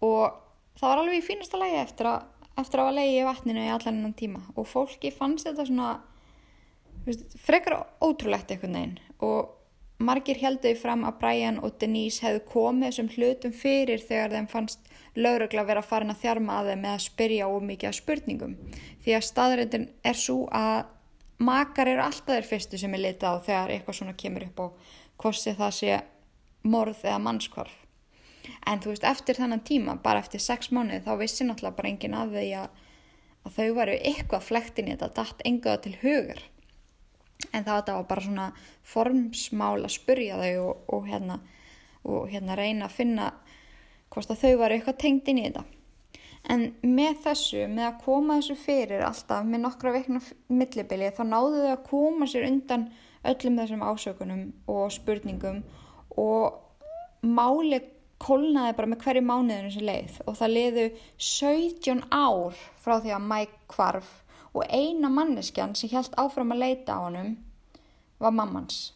[0.00, 0.38] Og
[0.80, 3.72] það var alveg í fínasta lægi eftir að eftir að hafa leiði í vatninu í
[3.72, 4.44] allan enn tíma.
[4.56, 5.90] Og fólki fannst þetta svona
[7.06, 9.58] veist, frekar ótrúlegt eitthvað neginn og
[10.02, 14.90] margir helduði fram að Brian og Denise hefðu komið þessum hlutum fyrir þegar þeim fannst
[15.14, 18.56] laurugla vera farin að þjarma að þeim með að spyrja ómikið af spurningum.
[19.04, 20.88] Því að staðrættin er svo að
[21.42, 24.66] makar eru alltaf þeir fyrstu sem er litið á þegar eitthvað svona kemur upp á
[25.22, 26.02] hvort það sé
[26.62, 27.81] morð eða mannskvarf
[28.66, 32.16] en þú veist eftir þannan tíma bara eftir sex mánuði þá vissi náttúrulega bara engin
[32.18, 32.80] að þau að,
[33.42, 36.42] að þau varu eitthvað flektin í þetta dætt engaða til hugur
[37.50, 38.48] en það var bara svona
[38.86, 41.38] formsmál að spurja þau og, og, hérna,
[42.06, 43.28] og hérna reyna að finna
[44.12, 45.64] hvort að þau varu eitthvað tengt inn í þetta.
[46.52, 51.62] En með þessu, með að koma þessu fyrir alltaf með nokkra veikna millibili þá náðu
[51.62, 52.88] þau að koma sér undan
[53.30, 55.60] öllum þessum ásökunum og spurningum
[56.18, 56.58] og
[57.22, 57.78] máli
[58.22, 60.88] kólnaði bara með hverju mánuðinu sem leið og það leiðu
[61.28, 64.10] 17 ár frá því að Mike kvarf
[64.52, 67.36] og eina manneskjan sem held áfram að leita á honum
[68.22, 68.92] var mammans.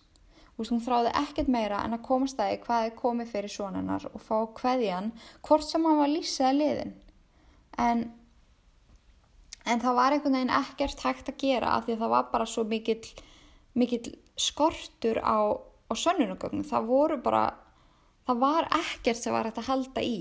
[0.57, 4.37] Veist, hún þráði ekkert meira en að komast aðeins hvaði komið fyrir svonarnar og fá
[4.61, 5.11] hvaðjan
[5.45, 6.95] hvort sem hann var lísaði liðin.
[7.83, 8.07] En,
[9.69, 12.49] en það var einhvern veginn ekkert hægt að gera af því að það var bara
[12.49, 13.13] svo mikill,
[13.77, 16.65] mikill skortur á, á sönnunugögnum.
[16.65, 17.45] Það voru bara
[18.27, 20.19] það var ekkert sem var hægt að halda í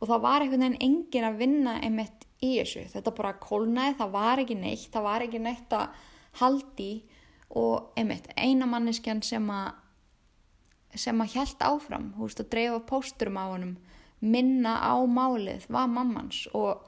[0.00, 4.14] og það var einhvern veginn engin að vinna einmitt í þessu, þetta bara kólnaði, það
[4.16, 6.00] var ekki neitt, það var ekki neitt að
[6.40, 6.90] haldi
[7.60, 9.78] og einmitt eina manneskjan sem að
[10.98, 13.76] sem að hjælt áfram, hú veist að dreifa pósturum á honum,
[14.20, 16.82] minna á málið, var mammans og,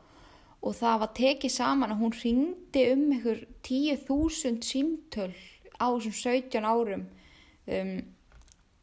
[0.61, 5.31] og það var tekið saman að hún ringdi um einhver 10.000 símtöl
[5.81, 7.07] á þessum 17 árum
[7.65, 7.95] um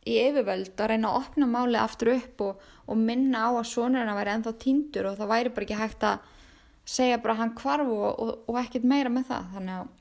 [0.08, 4.10] í yfirvöld að reyna að opna máli aftur upp og, og minna á að sonurinn
[4.10, 6.30] að vera ennþá týndur og það væri bara ekki hægt að
[6.91, 9.52] segja bara hann kvarfu og, og, og ekkert meira með það.
[9.56, 9.91] Þannig að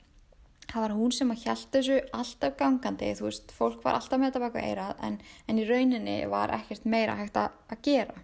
[0.71, 3.13] það var hún sem að hjælta þessu alltaf gangandi.
[3.19, 6.89] Þú veist, fólk var alltaf með þetta baka eirað en, en í rauninni var ekkert
[6.89, 8.17] meira hægt að, að gera.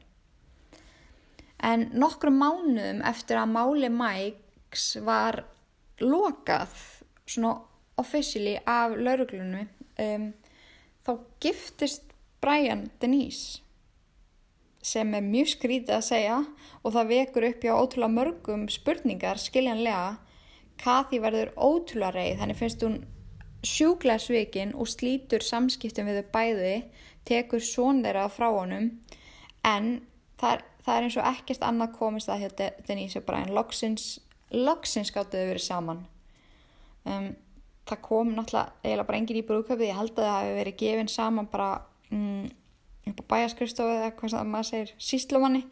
[1.67, 5.43] En nokkru mánuðum eftir að máli Mæks var
[6.01, 6.73] lokað
[7.27, 7.55] svona
[7.97, 10.27] officially af lauruglunum um
[11.07, 12.03] þá giftist
[12.43, 13.63] Brian Denise
[14.87, 16.37] sem er mjög skrítið að segja
[16.83, 20.17] og það vekur upp hjá ótrúlega mörgum spurningar skiljanlega.
[20.79, 22.99] Kathy verður ótrúlega reið þannig finnst hún
[23.65, 26.75] sjúklega svikin og slítur samskiptum við þau bæði
[27.27, 28.91] tekur són þeirra frá honum.
[29.67, 29.89] En
[30.39, 33.51] það er, það er eins og ekkert annað komist að hjá Denise og Brian.
[33.57, 34.07] Loksins,
[34.53, 36.05] loksins gáttuðu verið saman.
[37.07, 37.33] Um
[37.87, 41.11] það kom náttúrulega eiginlega bara engin í brúköpið, ég held að það hefði verið gefin
[41.11, 41.69] saman bara
[42.11, 42.47] mm,
[43.31, 45.63] bæjaskristofu eða hvað sem maður segir síslumanni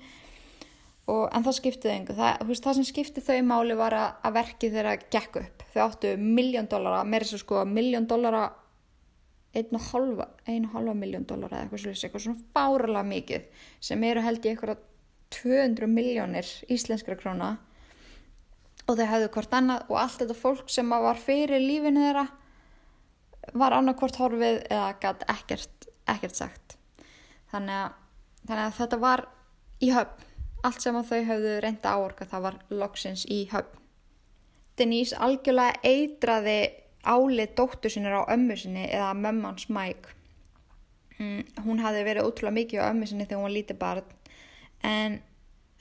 [1.11, 4.38] og, en það skiptið engu, það, veist, það sem skiptið þau máli var að, að
[4.39, 8.47] verki þeirra gekk upp, þau áttu miljón dollara, mér er svo sko miljón dollara
[9.55, 13.45] einu halva, halva miljón dollara eða eitthvað slúðis, eitthvað svona báralega mikið
[13.88, 14.82] sem eru held í eitthvað
[15.36, 17.55] 200 miljónir íslenskra króna
[18.86, 22.25] og þau hafðu hvort annað og allt þetta fólk sem var fyrir lífinu þeirra
[23.53, 26.77] var annarkvort horfið eða gæti ekkert, ekkert sagt.
[27.51, 27.91] Þannig að,
[28.47, 29.25] þannig að þetta var
[29.81, 30.31] í höfn.
[30.65, 33.81] Allt sem þau hafðu reynda áorka það var loksins í höfn.
[34.75, 36.57] Denise algjörlega eitraði
[37.05, 40.09] álið dóttur sinni á ömmu sinni eða mömmans mæk
[41.19, 44.09] mm, hún hafði verið ótrúlega mikið á ömmu sinni þegar hún var lítið barn.
[44.86, 45.19] En,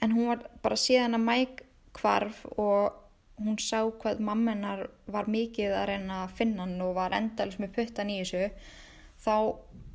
[0.01, 1.64] en hún var bara síðan að mæk
[1.95, 3.01] kvarf og
[3.41, 7.73] hún sá hvað mammenar var mikið að reyna að finna hann og var endalins með
[7.79, 8.49] puttan í þessu
[9.25, 9.35] þá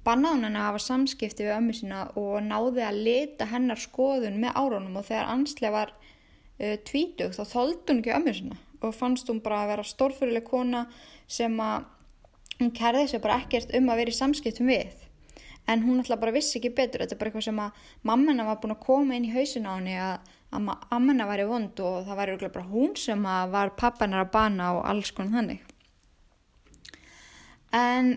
[0.04, 4.56] bannaði henni að hafa samskipti við ömmu sína og náði að leta hennar skoðun með
[4.56, 9.28] árónum og þegar anslega var uh, tvítug þá þóldi hún ekki ömmu sína og fannst
[9.28, 10.84] hún bara að vera stórfyrirlega kona
[11.28, 11.88] sem að
[12.60, 14.92] hún kærði sig bara ekkert um að vera í samskiptum við.
[15.68, 17.04] En hún alltaf bara vissi ekki betur.
[17.04, 19.72] Þetta er bara eitthvað sem að mammina var búin að koma inn í hausin á
[19.76, 23.22] henni að að ammena væri vond og það væri bara hún sem
[23.52, 25.60] var pappanar að bana og alls konar þannig.
[27.72, 28.16] En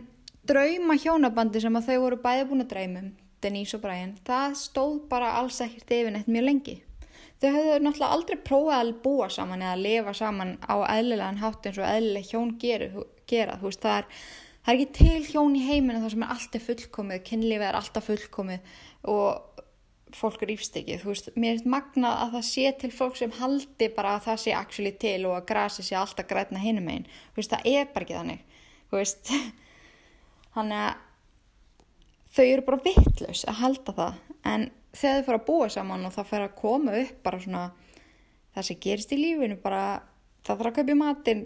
[0.49, 3.11] drauma hjónabandi sem að þau voru bæði búin að draumum
[3.43, 6.77] Denise og Brian, það stóð bara alls ekkert yfir neitt mjög lengi.
[7.43, 11.67] Þau höfðu náttúrulega aldrei prófað að búa saman eða að lifa saman á eðlilegan hátt
[11.67, 14.07] eins og eðlileg hjón gera þú veist það er,
[14.63, 18.07] það er ekki til hjón í heiminu þar sem er alltaf fullkomið kynlífið er alltaf
[18.07, 18.77] fullkomið
[19.11, 19.52] og
[20.17, 23.89] fólk rýfst ekki, þú veist, mér er magnað að það sé til fólk sem haldi
[23.95, 27.41] bara að það sé actually til og að grasi sé alltaf grætna hinum einn, þú
[27.41, 28.61] veist, það er bara ekki þannig,
[28.91, 29.33] þú veist,
[30.55, 31.01] þannig að
[32.33, 34.21] þau eru bara vittlaus að halda það,
[34.53, 37.65] en þegar þau fara að búa saman og það fer að koma upp bara svona
[38.53, 39.83] það sem gerist í lífinu, bara
[40.43, 41.45] það þarf að köpja matinn,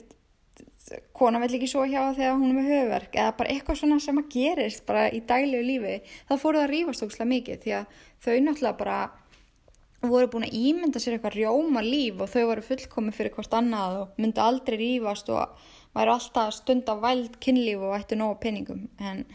[1.18, 4.20] kona vill ekki svo hjá þegar hún er með höfverk eða bara eitthvað svona sem
[4.22, 5.96] að gerist bara í daglegu lífi,
[6.30, 9.00] þá fóru það að rífast ógislega mikið því að þau náttúrulega bara
[10.06, 13.98] voru búin að ímynda sér eitthvað rjóma líf og þau voru fullkomi fyrir hvort annað
[14.04, 15.58] og myndi aldrei rífast og
[15.98, 19.26] væri alltaf stund á væld kynlíf og ættu nógu pinningum en,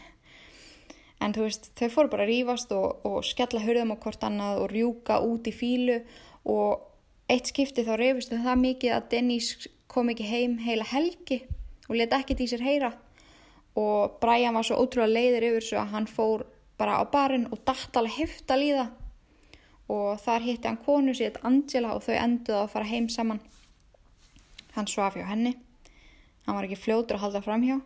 [1.19, 4.63] en þú veist, þau fóru bara að rífast og, og skella hörðum á hvort annað
[4.63, 5.99] og rjúka út í fílu
[6.47, 6.89] og
[7.31, 11.43] eitt skipti þá reyfistu það mikið að Denise kom ekki heim heila helgi
[11.89, 12.91] og leti ekkert í sér heyra.
[13.79, 16.45] Og Brian var svo ótrúlega leiðir yfir svo að hann fór
[16.77, 18.89] bara á barinn og dætt alveg hefta líða
[19.93, 23.41] og þar hitti hann konu sér Angela og þau enduði að fara heim saman.
[24.73, 25.55] Hann svaf hjá henni.
[26.45, 27.79] Hann var ekki fljótur að halda fram hjá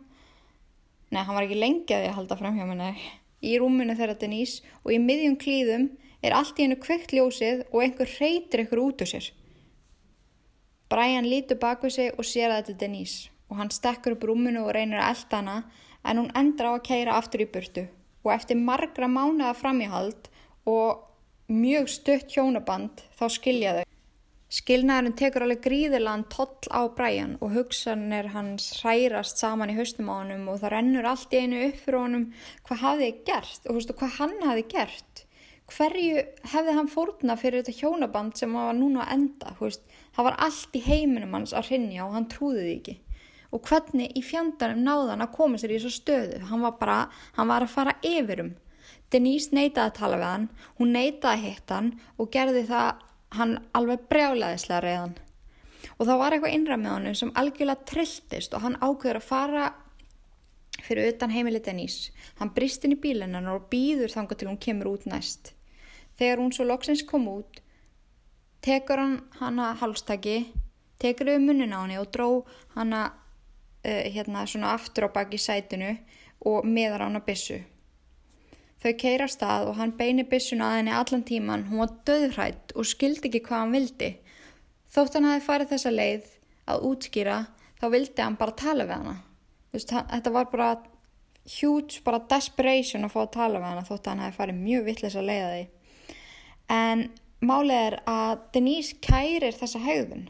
[1.10, 2.92] nei, hann var ekki lengjaði að halda fram hjá menna
[3.38, 5.88] í rúmunu þeirra Denise og í miðjum klíðum
[6.24, 9.28] er allt í hennu kveikt ljósið og einhver reytir einhver út úr sér
[10.88, 14.24] Brian lítur bak við sig og sér að þetta er Denise og hann stekkur upp
[14.28, 15.56] rúmunu og reynir að elda hana
[16.04, 17.84] en hún endur á að keira aftur í burtu
[18.24, 20.30] og eftir margra mánuða framíhald
[20.68, 21.04] og
[21.48, 23.84] mjög stutt hjónaband þá skilja þau.
[24.48, 30.24] Skilnaðurinn tekur alveg gríðilegan toll á Brian og hugsanir hans hrærast saman í haustum á
[30.24, 32.28] honum og það rennur allt í einu upp fyrir honum
[32.64, 35.24] hvað hafði gert og veistu, hvað hann hafði gert.
[35.68, 39.52] Hverju hefði hann fórna fyrir þetta hjónaband sem var núna að enda?
[39.60, 39.84] Veist,
[40.18, 42.94] það var allt í heiminum hans að hrinja og hann trúði því ekki.
[43.54, 46.40] Og hvernig í fjandarnum náðan að koma sér í þessu stöðu?
[46.50, 46.96] Hann var bara,
[47.38, 48.56] hann var að fara yfirum.
[49.14, 50.48] Denise neytaði að tala við hann,
[50.80, 53.04] hún neytaði að hitta hann og gerði það
[53.38, 55.14] hann alveg brjálaðislega reyðan.
[55.98, 59.68] Og það var eitthvað innræð með honum sem algjörlega trilltist og hann ákveður að fara
[60.82, 62.10] fyrir utan heimili Denise.
[62.42, 65.54] Hann brist inn í bílinnan og býður þanga til hún kemur út næst.
[66.18, 67.62] Þegar hún svo loksins kom út,
[68.64, 70.52] tekur hann hana halstaki,
[71.00, 72.28] tekur þau munnin á henni og dró
[72.76, 75.94] hana uh, hérna svona aftur á baki sætinu
[76.46, 77.60] og meðar hann að bissu.
[78.78, 82.86] Þau keira stað og hann beini bissun að henni allan tíman, hún var döðhrætt og
[82.86, 84.10] skildi ekki hvað hann vildi.
[84.94, 86.28] Þótt hann hafi farið þessa leið
[86.68, 87.40] að útskýra,
[87.80, 89.16] þá vildi hann bara tala við hana.
[89.74, 90.68] Veist, þetta var bara
[91.58, 95.18] huge, bara desperation að fá að tala við hana þótt hann hafi farið mjög vittlis
[95.18, 95.66] að leiða því
[96.68, 97.08] en
[97.44, 100.28] málið er að Denise kærir þessa haugðun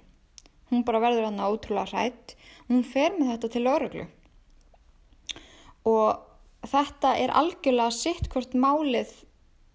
[0.68, 2.34] hún bara verður hann ótrúlega hrætt
[2.68, 4.04] hún fer með þetta til öruglu
[5.88, 9.14] og þetta er algjörlega sitt hvort málið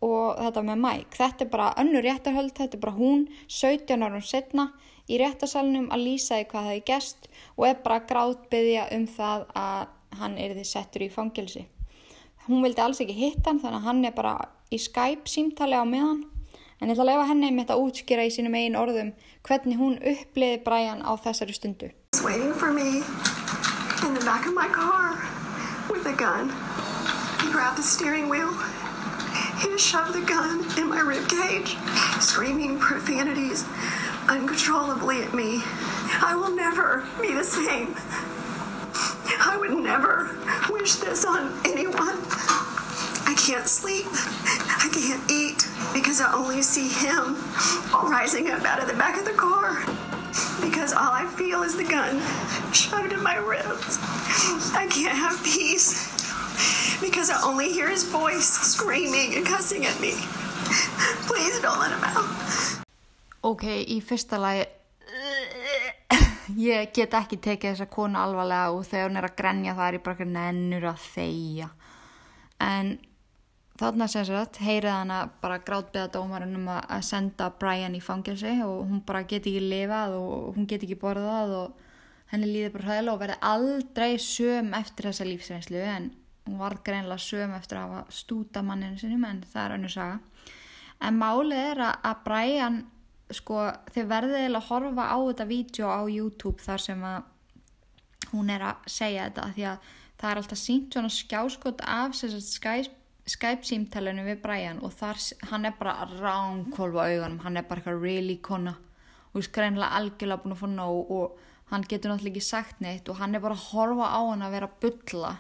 [0.03, 4.25] og þetta með mæk þetta er bara önnur réttarhöld þetta er bara hún 17 árum
[4.25, 4.67] setna
[5.09, 9.45] í réttarsalunum að lýsa því hvað það er gest og er bara gráðbyðja um það
[9.59, 11.65] að hann er því settur í fangilsi
[12.45, 14.35] hún vildi alls ekki hitta hann þannig að hann er bara
[14.73, 16.23] í Skype símtali á meðan
[16.83, 19.11] en ég ætla að lefa henni með þetta að útskýra í sínum einn orðum
[19.47, 21.93] hvernig hún uppliði Brian á þessari stundu.
[22.23, 23.03] waiting for me
[24.07, 25.15] in the back of my car
[25.89, 26.51] with a gun.
[27.41, 28.51] He grabbed the steering wheel.
[29.63, 31.75] He shoved the gun in my rib cage,
[32.19, 33.63] screaming profanities
[34.27, 35.61] uncontrollably at me.
[36.21, 37.95] I will never be the same.
[39.39, 40.35] I would never
[40.69, 42.17] wish this on anyone.
[43.33, 44.05] I can't sleep.
[44.85, 47.35] I can't eat because I only see him
[47.91, 49.81] rising up out of the back of the car.
[50.61, 52.21] Because all I feel is the gun
[52.71, 53.97] shoved in my ribs.
[54.75, 56.13] I can't have peace.
[57.01, 60.13] because I only hear his voice screaming and cussing at me.
[61.25, 62.29] Please don't let him out.
[63.41, 64.67] Ok, í fyrsta lagi
[66.53, 69.97] ég get ekki tekið þessa konu alvarlega og þegar hún er að grenja það er
[69.97, 71.69] ég bara ekki nennur að þeia
[72.61, 72.93] en
[73.79, 78.53] þarna sem sagt heyrið hana bara grátbeða dómarinn um að að senda Brian í fangelsi
[78.65, 81.79] og hún bara get ekki lifað og hún get ekki borðað og
[82.33, 86.11] henni líður bara hræðilega og verði aldrei söm eftir þessa lífsreynslu en
[86.45, 90.19] hún var greinlega söm eftir að hafa stúta manninu sinum en það er önnur saga.
[91.03, 92.79] En málið er að, að Brian
[93.33, 98.65] sko þið verðið að horfa á þetta vídeo á YouTube þar sem að hún er
[98.69, 99.87] að segja þetta því að
[100.21, 104.91] það er alltaf sínt svona skjáskot af sem sagt, Skype, Skype símtælinu við Brian og
[104.97, 105.19] þar,
[105.51, 108.75] hann er bara ránkólfa augunum, hann er bara eitthvað really kona.
[109.31, 111.37] Og ég skrænlega algjörlega búin að fá nóg og
[111.71, 114.57] hann getur náttúrulega ekki sagt neitt og hann er bara að horfa á hann að
[114.57, 115.37] vera að bulla.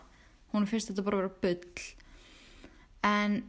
[0.53, 1.89] Hún finnst þetta bara að vera bull.
[3.03, 3.41] En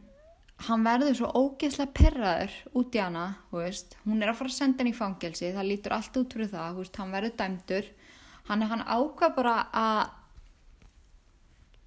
[0.67, 4.91] hann verður svo ógeðslega perraður út í hana, hún er að fara að senda hann
[4.91, 7.89] í fangelsi, það lítur allt út fyrir það, veist, hann verður dæmdur,
[8.47, 10.01] hann, hann ákvað bara að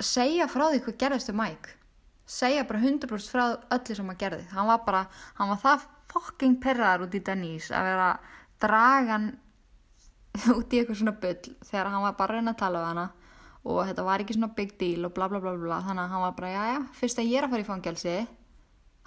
[0.04, 1.77] segja frá því hvað gerðist um Mike,
[2.28, 5.04] segja bara 100% frá öllu sem hann gerði, hann var bara,
[5.38, 9.28] hann var það fucking perraður út í Denise að vera að draga hann
[10.58, 13.06] út í eitthvað svona bull þegar hann var bara að reyna að tala við hana
[13.68, 15.80] og þetta var ekki svona big deal og bla bla bla bla.
[15.84, 18.16] Þannig að hann var bara, já já, fyrst að ég er að fara í fangelsi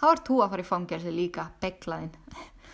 [0.01, 2.13] þá er þú að fara í fangelsi líka, beglaðinn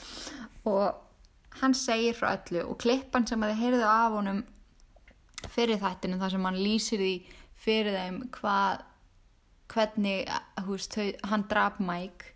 [0.71, 4.43] og hann segir frá öllu og klippan sem að þið heyrðu af honum
[5.53, 7.13] fyrir þættinu þar sem hann lýsir því
[7.57, 8.85] fyrir þeim hvað
[9.71, 10.27] hvernig
[10.67, 12.33] húst, þau, hann draf Mike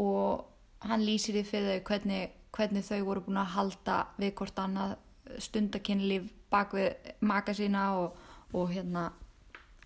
[0.00, 0.44] og
[0.86, 4.96] hann lýsir því fyrir þau hvernig, hvernig þau voru búin að halda við hvort annað
[5.42, 8.16] stundakinnlíf bak við maka sína og,
[8.52, 9.10] og hérna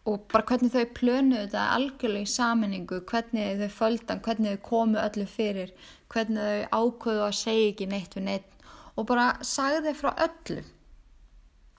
[0.07, 5.01] og bara hvernig þau plönuðu þetta algjörlega í saminningu, hvernig þau földan, hvernig þau komu
[5.03, 5.73] öllu fyrir,
[6.13, 10.63] hvernig þau ákvöðu að segja ekki neitt við neitt og bara sagði frá öllu.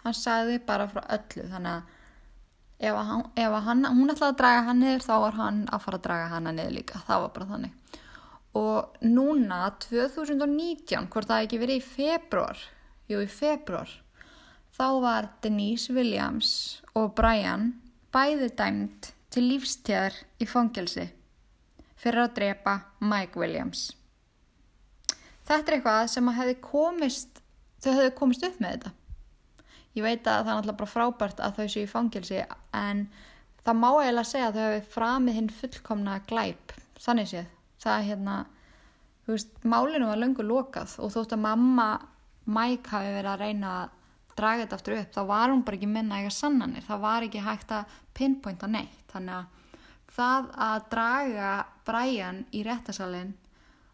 [0.03, 1.95] Hann sagði bara frá öllu, þannig að
[2.79, 5.99] ef, hann, ef hann, hún ætlaði að draga hann niður þá var hann að fara
[5.99, 8.01] að draga hann niður líka, það var bara þannig.
[8.57, 12.63] Og núna 2019, hvort það ekki verið í februar,
[13.11, 13.91] jú í februar,
[14.77, 16.51] þá var Denise Williams
[16.97, 17.71] og Brian
[18.13, 21.09] bæði dæmt til lífstíðar í fangelsi
[21.97, 23.89] fyrir að drepa Mike Williams.
[25.47, 27.41] Þetta er eitthvað sem að hefði komist,
[27.81, 28.96] þau hefði komist upp með þetta.
[29.97, 32.41] Ég veit að það er náttúrulega bara frábært að þau séu í fangelsi
[32.77, 33.07] en
[33.65, 37.49] það má eiginlega segja að þau hefði framið hinn fullkomna glæp, þannig séð.
[37.81, 38.35] Það er hérna,
[39.25, 41.87] þú veist, málinu var löngu lokað og þótt að mamma
[42.47, 43.95] Mike hafi verið að reyna að
[44.37, 47.43] draga þetta aftur upp, þá var hún bara ekki minna eitthvað sannanir, það var ekki
[47.43, 49.77] hægt að pinpointa neitt, þannig að
[50.17, 51.51] það að draga
[51.87, 53.33] Brian í réttasalinn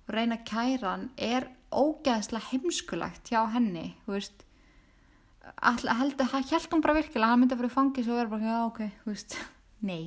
[0.04, 4.43] og reyna að kæra hann er ógeðslega heimskulagt hjá henni, þú veist
[5.44, 9.12] held hún bara virkilega hann myndi að fyrir fangis og vera bara, já ok, þú
[9.12, 9.32] veist
[9.89, 10.06] nei,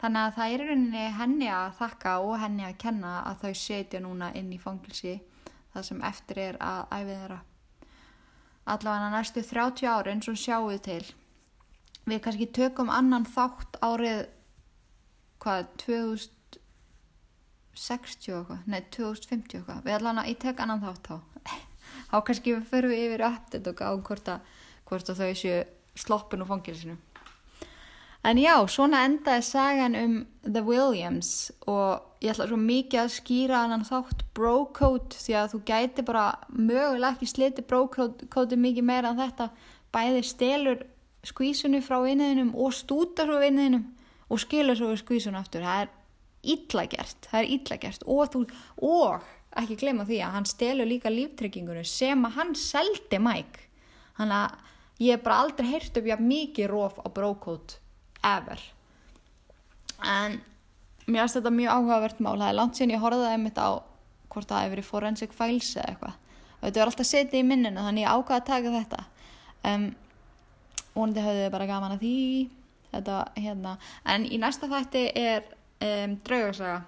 [0.00, 3.98] þannig að það er rauninni henni að þakka og henni að kenna að þau setja
[4.04, 5.14] núna inn í fangilsi
[5.74, 7.40] það sem eftir er að æfið þeirra.
[8.70, 11.06] Allavega næstu 30 ári eins og sjáum við til.
[12.06, 14.20] Við kannski tökum annan þátt árið
[15.42, 19.84] hvað, 2060 eitthvað, nei 2050 eitthvað.
[19.86, 21.16] Við allavega, ég tek annan þátt þá
[22.10, 24.50] þá kannski við förum við yfir uppdætt og á hvort að,
[24.90, 25.62] hvort að þau séu
[25.98, 26.98] sloppin og fangilsinu
[28.22, 33.62] en já, svona endaði sagan um The Williams og ég ætla svo mikið að skýra
[33.64, 39.22] annan þátt bro-code því að þú gæti bara mögulega ekki sliti bro-code mikið meira en
[39.22, 39.48] þetta.
[39.94, 40.84] Bæði stelur
[41.26, 43.88] skvísunni frá vinniðinum og stútar svo vinniðinum
[44.30, 45.64] og skilur svo skvísunni aftur.
[45.64, 45.94] Það er
[46.54, 48.04] illa gert, það er illa gert.
[48.06, 48.44] Og, þú,
[48.84, 53.66] og ekki glemja því að hann stelur líka líftryggingunum sem að hann seldi Mike.
[54.18, 54.58] Hann að
[55.02, 57.80] ég hef bara aldrei heyrt upp jafn mikið róf á bro-code
[58.26, 58.62] ever.
[60.04, 60.38] En
[61.06, 62.36] mér finnst þetta mjög áhugavert mál.
[62.38, 63.70] Það er langt síðan ég horfaði einmitt á
[64.30, 66.16] hvort það hefur verið forensic files eða eitthvað.
[66.60, 69.02] Þetta var alltaf setið í minninu þannig ég ákvaði að taka þetta.
[69.70, 69.86] Um,
[70.94, 72.16] vonandi hafði þið bara gaman að því.
[72.90, 73.76] Þetta hérna.
[74.14, 75.46] En í næsta þætti er
[75.80, 76.80] um, draugarsaga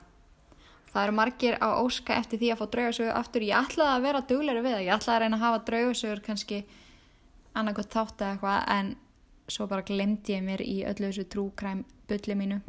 [0.92, 4.24] það eru margir á óska eftir því að fá draugarsögur aftur ég ætlaði að vera
[4.32, 6.62] dugleiri við það ég ætlaði að reyna að hafa draugarsögur kannski
[7.52, 8.94] annarkot þátt eða eitthvað en
[9.52, 12.62] svo bara glemdi ég mér í öllu þessu trúkræm bulli mínu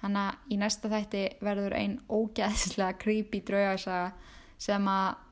[0.00, 4.12] Þannig að í næsta þætti verður einn ógæðslega creepy draugarsaga
[4.60, 5.26] sem að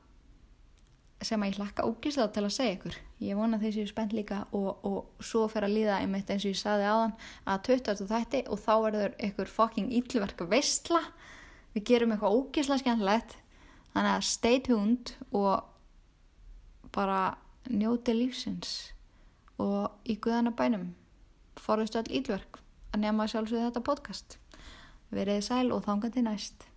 [1.25, 2.97] sem að ég hlakka ógæðslega til að segja ykkur.
[3.19, 6.53] ég vona þeir séu spennt líka og, og svo fer að líða einmitt eins og
[6.53, 8.05] ég saði áðan að 20.
[8.13, 11.01] þætti og þá verður ykkur fucking íllverk veistla
[11.79, 13.35] við gerum eitthvað ógislega skemmtilegt.
[13.95, 17.37] Þannig að stay tuned og bara
[17.71, 18.93] njóti lífsins.
[19.59, 20.91] Og í guðana bænum
[21.59, 22.61] forðust öll íllverk
[22.93, 24.37] að nema sjálfsögðu þetta podcast.
[25.09, 26.68] Verið sæl og þangandi næst